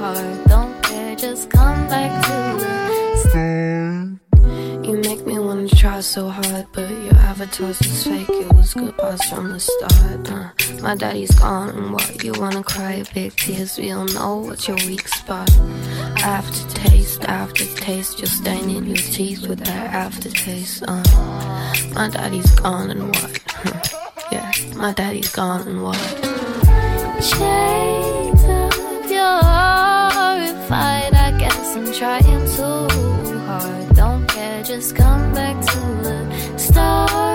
[0.00, 0.44] hard.
[0.52, 2.76] Don't care, just come back to the
[3.24, 4.86] start.
[4.86, 8.28] You make me wanna try so hard, but your avatar's was fake.
[8.28, 10.30] It was goodbyes from the start.
[10.30, 13.78] Uh, my daddy's gone, and what you wanna cry big tears?
[13.78, 15.50] We don't know what's your weak spot.
[16.22, 20.84] Aftertaste, aftertaste, you're staining your teeth with that aftertaste.
[20.86, 21.02] Uh,
[21.94, 23.32] my daddy's gone, and what?
[24.32, 26.04] yeah, my daddy's gone, and what?
[27.30, 28.74] Chains up,
[29.14, 29.42] you're
[30.20, 31.14] horrified.
[31.26, 33.96] I guess I'm trying too hard.
[33.96, 36.01] Don't care, just come back to
[36.82, 37.31] the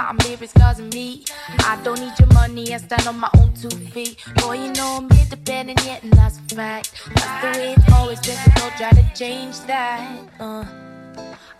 [0.00, 1.24] why I'm here is cause of me.
[1.70, 4.16] I don't need your money, I stand on my own two feet.
[4.36, 6.92] Boy, you know I'm independent yet, and that's a fact.
[7.14, 10.00] That's the way it's always been, so don't try to change that.
[10.38, 10.64] Uh.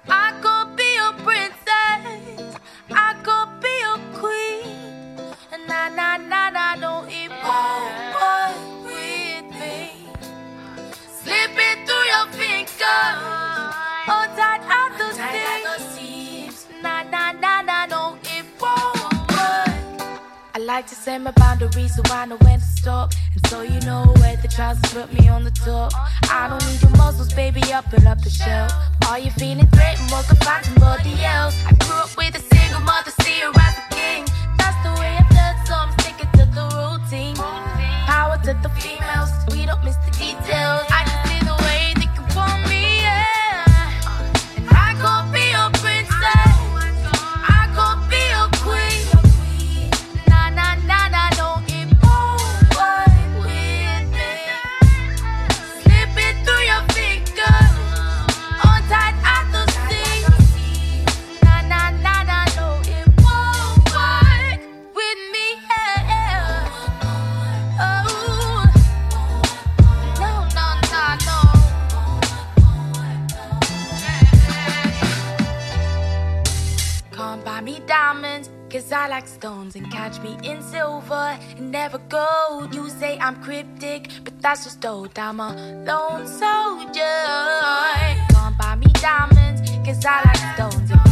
[0.08, 2.56] I could be a princess,
[2.90, 5.66] I could be a queen.
[5.68, 8.52] Nah, nah, nah, nah, don't even oh,
[8.84, 9.76] with me.
[11.20, 12.80] Slip it through your fingers,
[14.12, 15.99] oh, tight out the sea.
[20.76, 23.12] like to set my boundaries so I know when to stop.
[23.34, 25.92] And so you know where the trousers put me on the top.
[26.30, 28.70] I don't need your muscles, baby, up pull up the shelf.
[29.08, 30.08] Are you feeling threatened?
[30.12, 31.56] Well, can find somebody else.
[31.66, 33.89] I grew up with a single mother, see her the.
[79.20, 82.74] black stones and catch me in silver and never gold.
[82.74, 85.18] You say I'm cryptic, but that's just old.
[85.18, 85.50] I'm a
[85.86, 87.20] lone soldier.
[88.30, 91.09] Can't buy me diamonds, cause I like stones.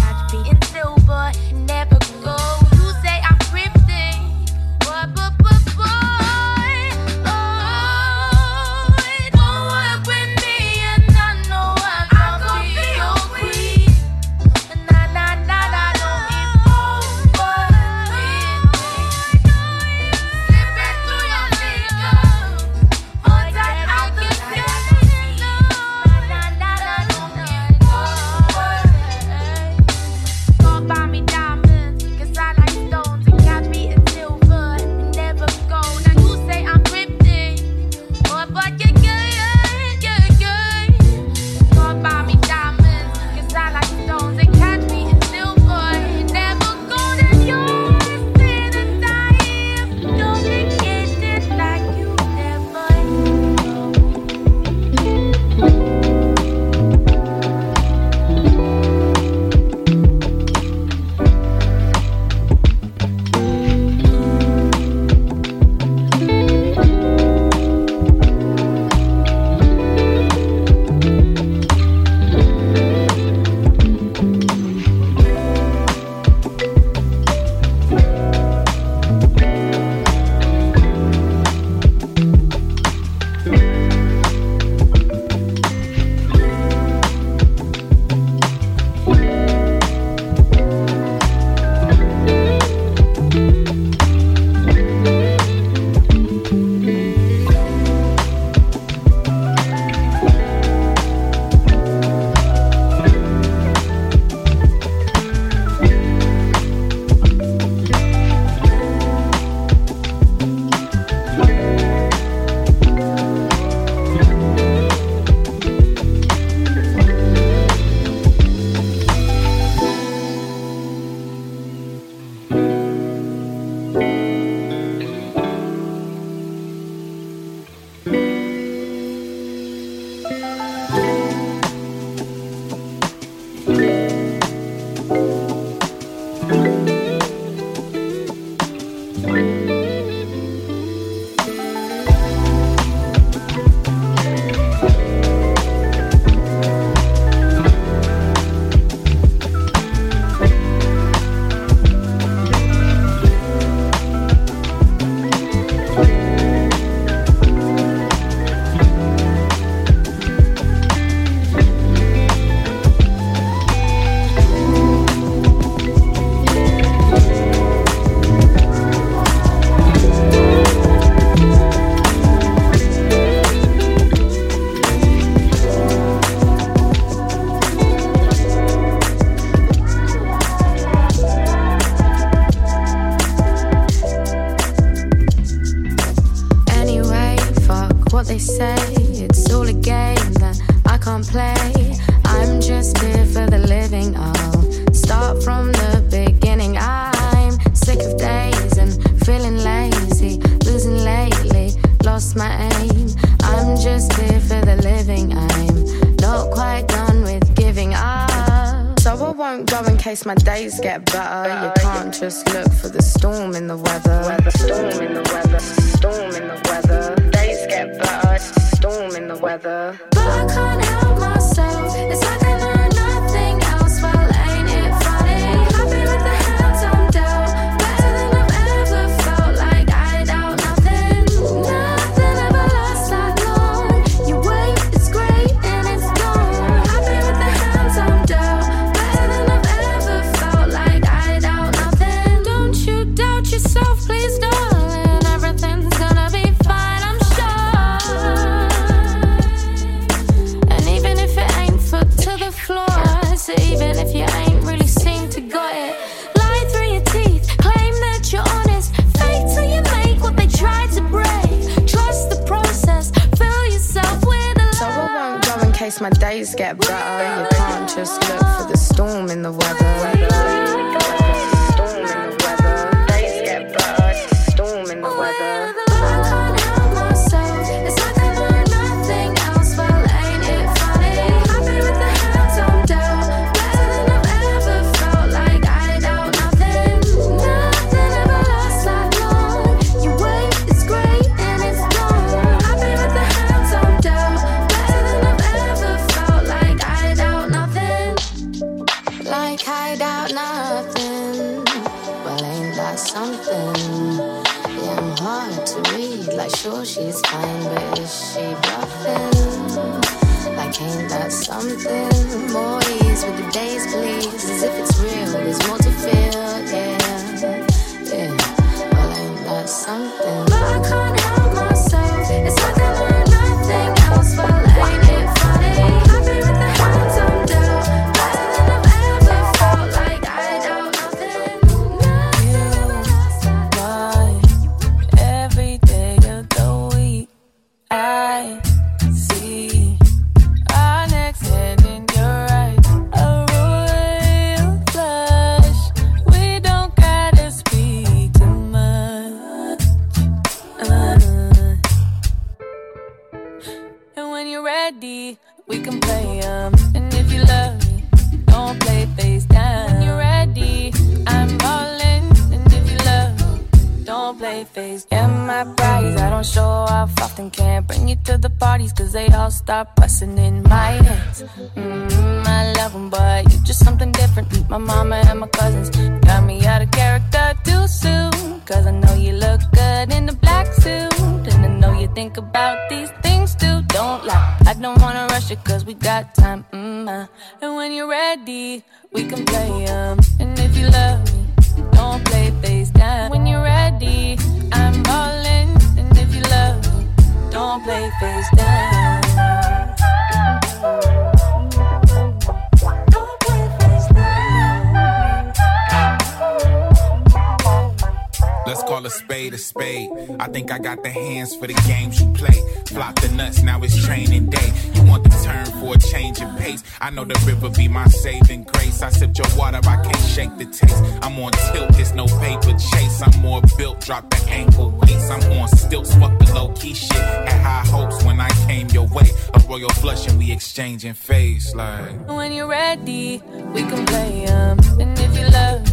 [410.89, 412.59] got the hands for the games you play.
[412.87, 414.73] Flop the nuts, now it's training day.
[414.95, 416.83] You want the turn for a change of pace.
[416.99, 419.03] I know the river be my saving grace.
[419.03, 421.03] I sip your water, I can't shake the taste.
[421.21, 423.21] I'm on tilt, there's no paper chase.
[423.21, 425.29] I'm more built, drop the ankle weights.
[425.29, 427.25] I'm on stilts, fuck the low key shit.
[427.49, 429.29] Had high hopes when I came your way.
[429.53, 432.27] A royal flush and we exchanging face like.
[432.29, 433.43] When you're ready,
[433.75, 434.79] we can play play 'em.
[435.01, 435.88] And if you love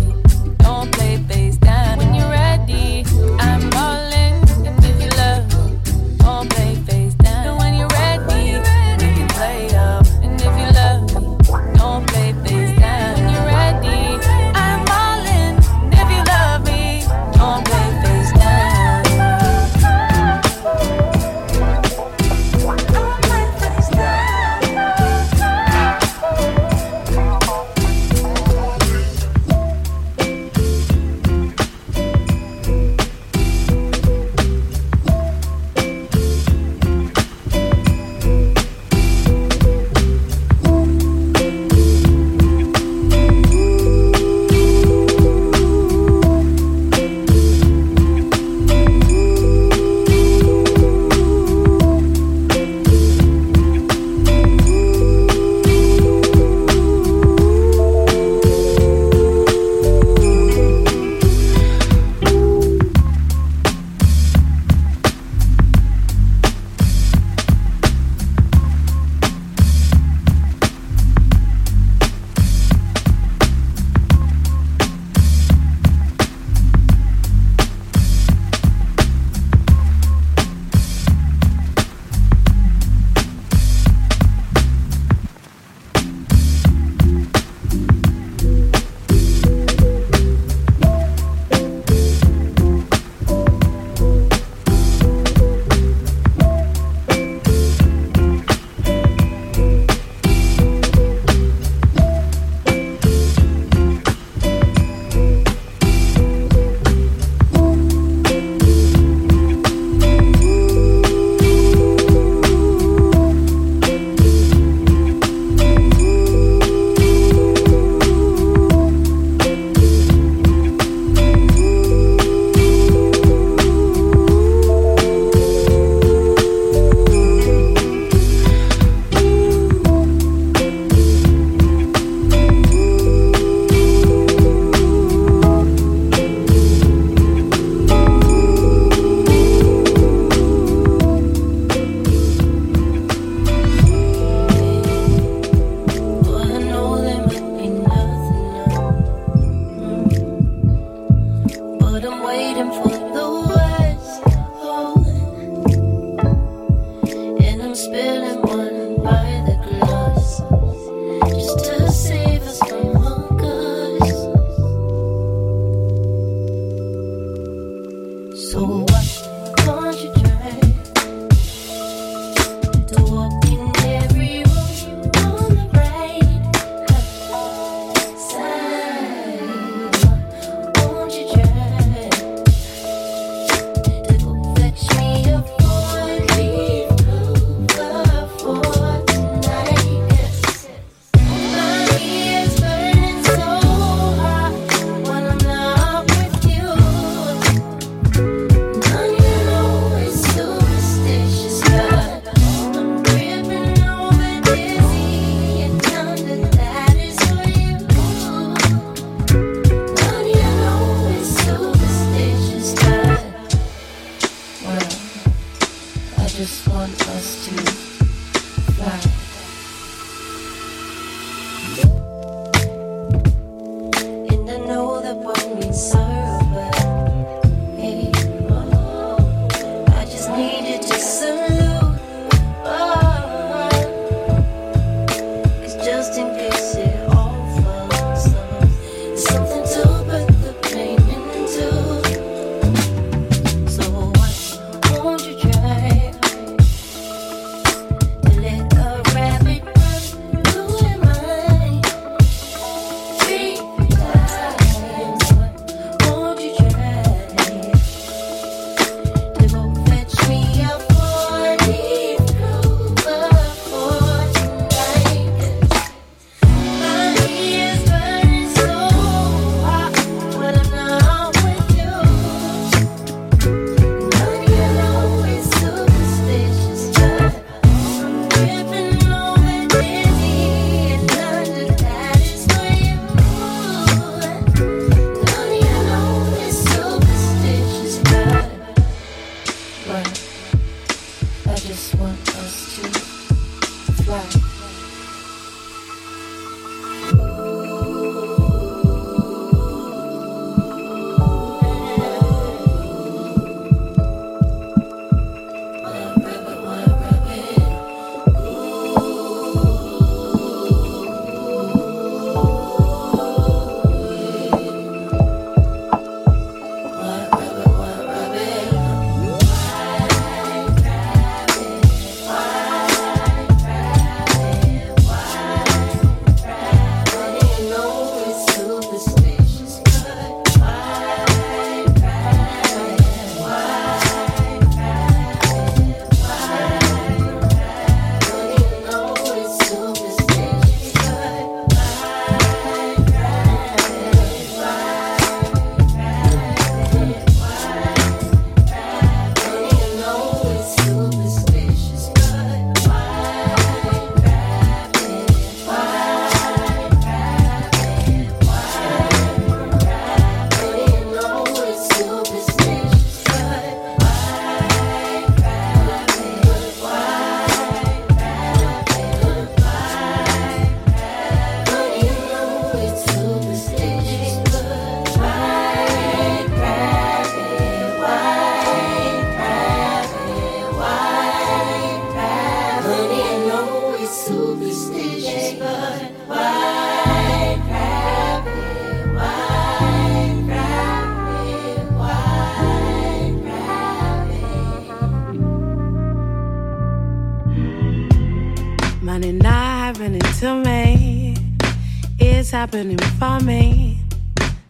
[402.65, 403.99] happening for me.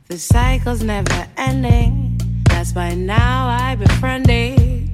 [0.09, 2.19] The cycle's never ending.
[2.49, 4.89] That's why now I befriend it.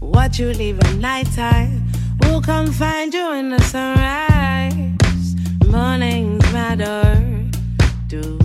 [0.00, 1.86] What you leave at nighttime
[2.22, 5.36] will come find you in the sunrise.
[5.64, 7.00] Mornings matter.
[8.08, 8.39] Do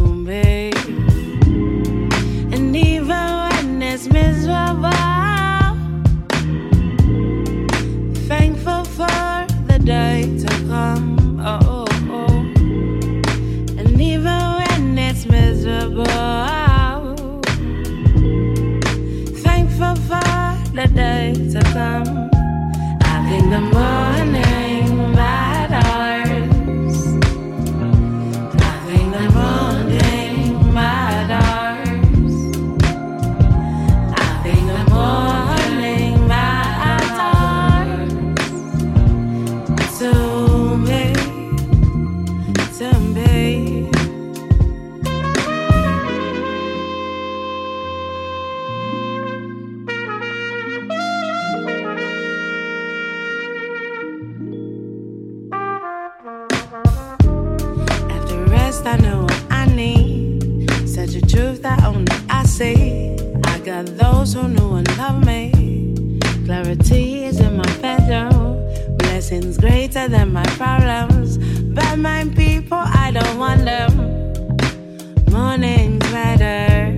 [58.88, 60.70] I know I need.
[60.88, 63.16] Such a truth that only I see.
[63.44, 66.20] I got those who knew and love me.
[66.46, 68.64] Clarity is in my bedroom.
[68.98, 71.38] Blessings greater than my problems.
[71.74, 73.92] Bad mind people, I don't want them.
[75.32, 76.94] Morning's better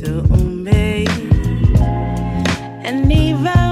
[0.00, 1.06] to me.
[2.84, 3.63] And even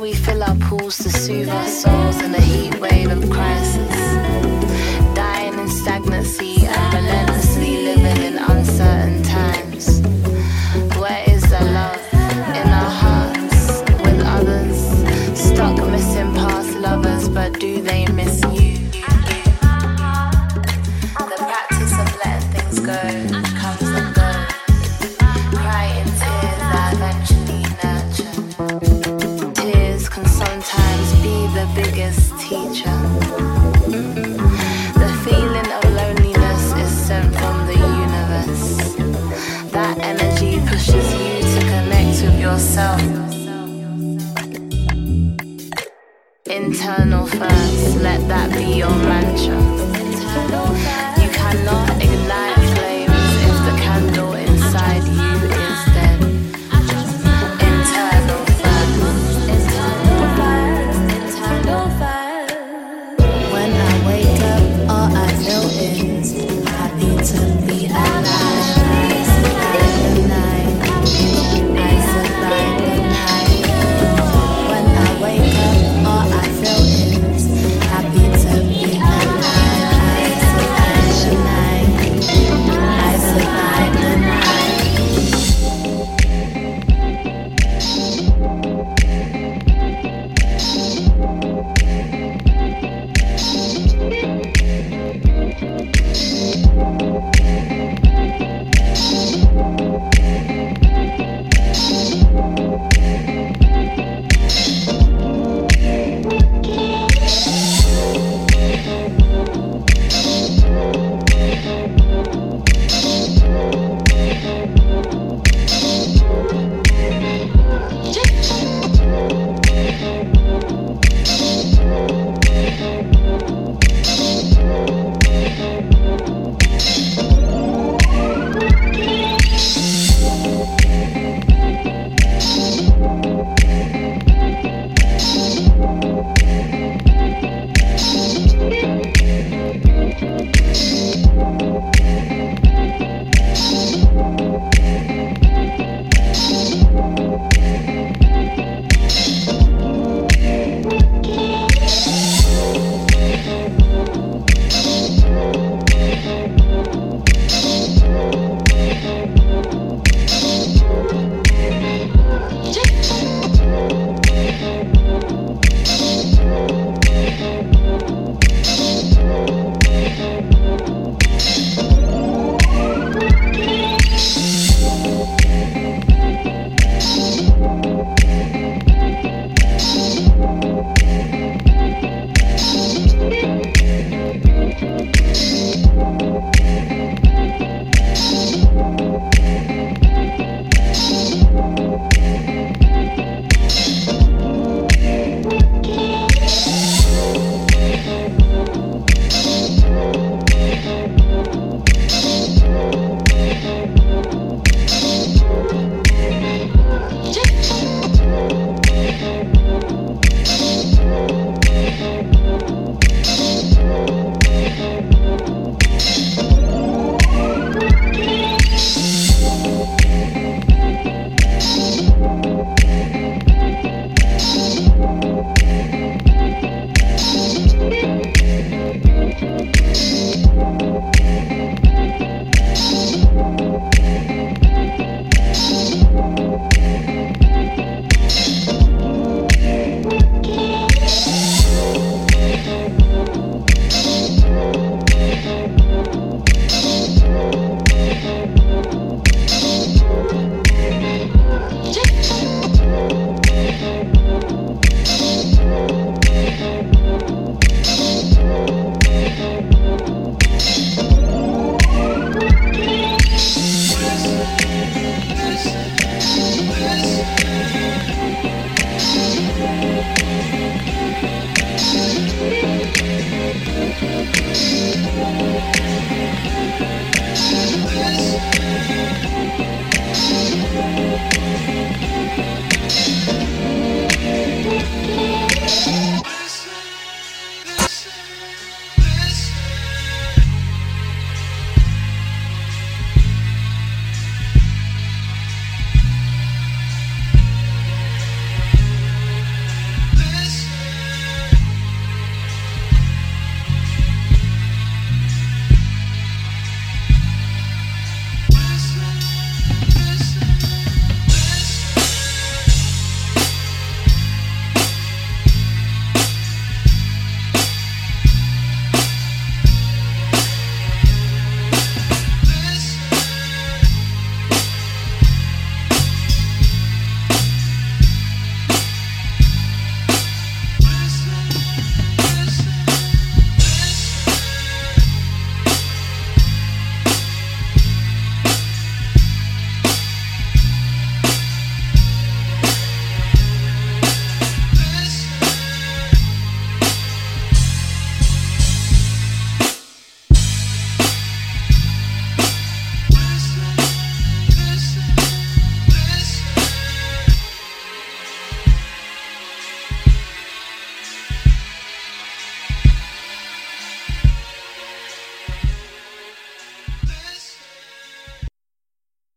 [0.00, 1.95] we fill our pools to soothe our souls